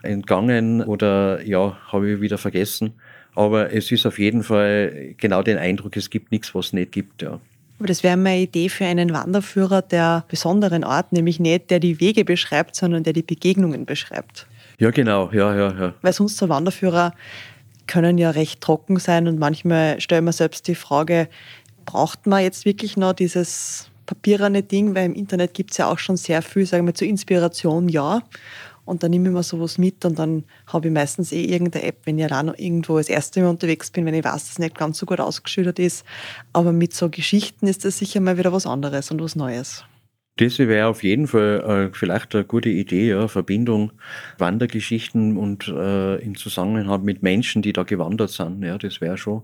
[0.02, 2.94] entgangen oder ja, habe ich wieder vergessen.
[3.36, 6.92] Aber es ist auf jeden Fall genau den Eindruck, es gibt nichts, was es nicht
[6.92, 7.40] gibt, ja.
[7.80, 12.00] Aber das wäre meine Idee für einen Wanderführer der besonderen Art, nämlich nicht der die
[12.00, 14.48] Wege beschreibt, sondern der die Begegnungen beschreibt.
[14.80, 15.94] Ja, genau, ja, ja, ja.
[16.02, 17.14] Weil sonst so Wanderführer
[17.88, 21.30] können ja recht trocken sein und manchmal stellen wir selbst die Frage,
[21.86, 26.00] braucht man jetzt wirklich noch dieses papierene Ding, weil im Internet gibt es ja auch
[26.00, 28.22] schon sehr viel, sagen wir zur Inspiration, ja.
[28.86, 32.00] Und dann nehme ich mir sowas mit und dann habe ich meistens eh irgendeine App,
[32.04, 34.78] wenn ich allein noch irgendwo das erste unterwegs bin, wenn ich weiß, dass es nicht
[34.78, 36.06] ganz so gut ausgeschildert ist.
[36.52, 39.86] Aber mit so Geschichten ist das sicher mal wieder was anderes und was Neues.
[40.38, 43.92] Das wäre auf jeden Fall äh, vielleicht eine gute Idee, ja, Verbindung
[44.40, 48.64] Wandergeschichten und äh, im Zusammenhang mit Menschen, die da gewandert sind.
[48.64, 49.44] Ja, das wäre schon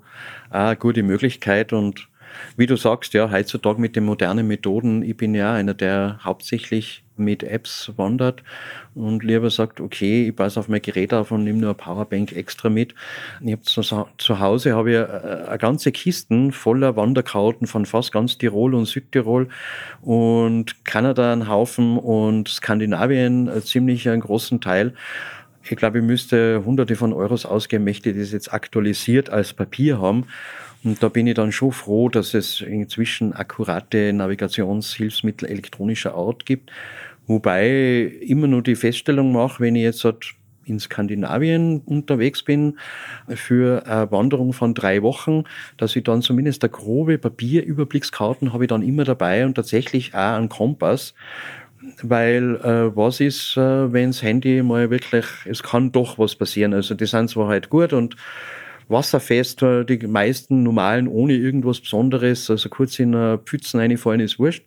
[0.49, 2.09] eine gute Möglichkeit und
[2.57, 7.03] wie du sagst, ja, heutzutage mit den modernen Methoden, ich bin ja einer, der hauptsächlich
[7.19, 8.43] mit Apps wandert
[8.95, 12.31] und lieber sagt, okay, ich passe auf mein Gerät auf und nehme nur eine Powerbank
[12.31, 12.95] extra mit.
[13.41, 13.81] Ich habe zu,
[14.17, 18.85] zu Hause habe ich eine, eine ganze Kisten voller Wanderkarten von fast ganz Tirol und
[18.85, 19.49] Südtirol
[20.01, 24.93] und Kanada einen Haufen und Skandinavien ziemlich einen großen Teil.
[25.69, 30.25] Ich glaube, ich müsste hunderte von Euros ausgeben, möchte das jetzt aktualisiert als Papier haben.
[30.83, 36.71] Und da bin ich dann schon froh, dass es inzwischen akkurate Navigationshilfsmittel elektronischer Art gibt.
[37.29, 40.33] Wobei immer nur die Feststellung mache, wenn ich jetzt halt
[40.65, 42.79] in Skandinavien unterwegs bin
[43.27, 45.43] für eine Wanderung von drei Wochen,
[45.77, 50.37] dass ich dann zumindest eine grobe Papierüberblickskarten habe ich dann immer dabei und tatsächlich auch
[50.37, 51.13] einen Kompass.
[52.01, 56.73] Weil äh, was ist, äh, wenn das Handy mal wirklich, es kann doch was passieren.
[56.73, 58.15] Also die sind zwar halt gut und
[58.87, 64.39] wasserfest, äh, die meisten normalen ohne irgendwas Besonderes, also kurz in eine Pfützen reinfallen ist
[64.39, 64.65] wurscht.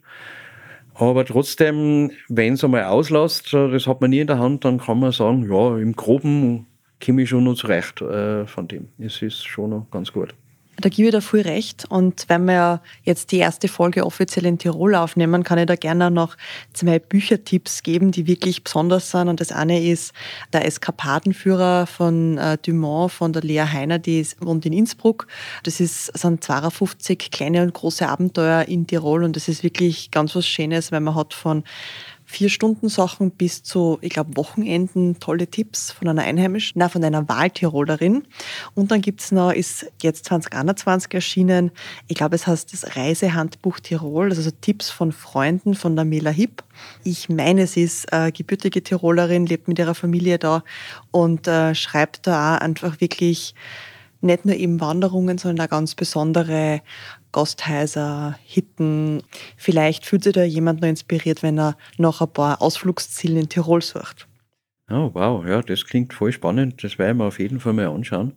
[0.95, 4.79] Aber trotzdem, wenn es einmal auslässt, äh, das hat man nie in der Hand, dann
[4.79, 6.67] kann man sagen, ja, im Groben
[7.03, 8.89] komme ich schon noch zurecht äh, von dem.
[8.97, 10.35] Es ist schon noch ganz gut.
[10.77, 11.85] Da gebe ich dir voll recht.
[11.89, 16.09] Und wenn wir jetzt die erste Folge offiziell in Tirol aufnehmen, kann ich da gerne
[16.09, 16.35] noch
[16.73, 19.27] zwei Büchertipps geben, die wirklich besonders sind.
[19.27, 20.13] Und das eine ist
[20.51, 25.27] der Eskapadenführer von äh, Dumont, von der Lea Heiner, die wohnt in Innsbruck.
[25.63, 30.35] Das ist, sind 52 kleine und große Abenteuer in Tirol und das ist wirklich ganz
[30.35, 31.63] was Schönes, weil man hat von
[32.33, 37.03] vier Stunden Sachen bis zu, ich glaube, Wochenenden tolle Tipps von einer Einheimischen, na, von
[37.03, 38.23] einer Wahltirolerin.
[38.73, 41.71] Und dann gibt es noch, ist jetzt 2021 erschienen,
[42.07, 46.63] ich glaube, es heißt das Reisehandbuch Tirol, also Tipps von Freunden von der Mela Hipp.
[47.03, 50.63] Ich meine, sie ist äh, gebürtige Tirolerin, lebt mit ihrer Familie da
[51.11, 53.53] und äh, schreibt da auch einfach wirklich
[54.21, 56.81] nicht nur eben Wanderungen, sondern auch ganz besondere
[57.33, 59.21] Gasthäuser, Hitten.
[59.57, 63.81] Vielleicht fühlt sich da jemand noch inspiriert, wenn er nach ein paar Ausflugszielen in Tirol
[63.81, 64.27] sucht.
[64.89, 66.83] Oh, wow, ja, das klingt voll spannend.
[66.83, 68.33] Das werde ich mir auf jeden Fall mal anschauen,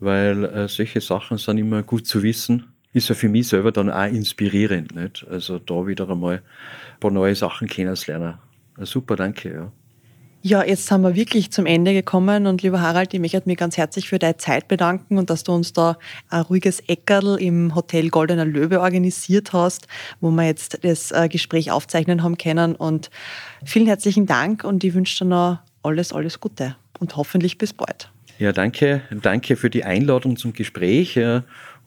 [0.00, 2.72] weil äh, solche Sachen sind immer gut zu wissen.
[2.92, 4.94] Ist ja für mich selber dann auch inspirierend.
[4.94, 5.26] Nicht?
[5.28, 8.38] Also da wieder einmal ein paar neue Sachen kennenzulernen.
[8.78, 9.52] Super, danke.
[9.52, 9.72] Ja.
[10.42, 13.76] Ja, jetzt sind wir wirklich zum Ende gekommen und lieber Harald, ich möchte mich ganz
[13.76, 15.98] herzlich für deine Zeit bedanken und dass du uns da
[16.30, 19.88] ein ruhiges Eckerl im Hotel Goldener Löwe organisiert hast,
[20.20, 23.10] wo wir jetzt das äh, Gespräch aufzeichnen haben können und
[23.64, 28.08] vielen herzlichen Dank und ich wünsche dir noch alles, alles Gute und hoffentlich bis bald.
[28.38, 29.02] Ja, danke.
[29.10, 31.18] Danke für die Einladung zum Gespräch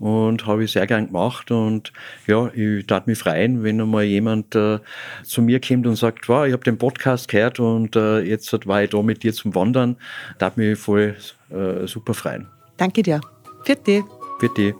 [0.01, 1.51] und habe ich sehr gern gemacht.
[1.51, 1.93] Und
[2.27, 4.79] ja, ich tat mich freuen, wenn einmal jemand äh,
[5.23, 8.83] zu mir kommt und sagt, wow, ich habe den Podcast gehört und äh, jetzt war
[8.83, 9.95] ich da mit dir zum Wandern.
[10.39, 11.15] Tat mich voll
[11.49, 12.47] äh, super freuen.
[12.77, 13.21] Danke dir.
[13.63, 14.03] Für dich.
[14.39, 14.73] Für dich.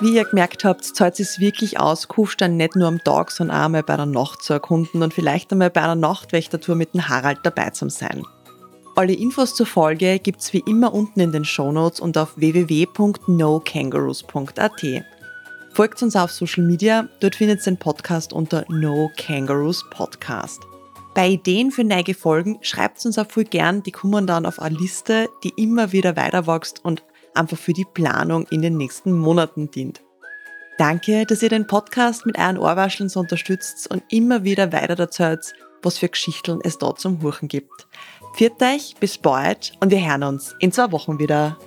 [0.00, 3.64] Wie ihr gemerkt habt, zahlt es wirklich aus, Kufstein nicht nur am Tag, sondern auch
[3.66, 7.38] einmal bei der Nacht zu erkunden und vielleicht einmal bei einer Nachtwächtertour mit dem Harald
[7.44, 8.24] dabei zu sein.
[8.94, 14.84] Alle Infos zur Folge gibt's wie immer unten in den Shownotes und auf www.nokangaroos.at.
[15.72, 20.60] Folgt uns auf Social Media, dort findet ihr den Podcast unter No Kangaroos Podcast.
[21.14, 24.76] Bei Ideen für neue Folgen schreibt uns auch voll gern, die kommen dann auf eine
[24.76, 27.02] Liste, die immer wieder weiter wächst und
[27.34, 30.02] einfach für die Planung in den nächsten Monaten dient.
[30.76, 35.54] Danke, dass ihr den Podcast mit euren Ohrwascheln so unterstützt und immer wieder weiter erzählt,
[35.82, 37.86] was für Geschichten es dort zum Huchen gibt.
[38.34, 41.58] Viert euch, bis bald und wir hören uns in zwei Wochen wieder.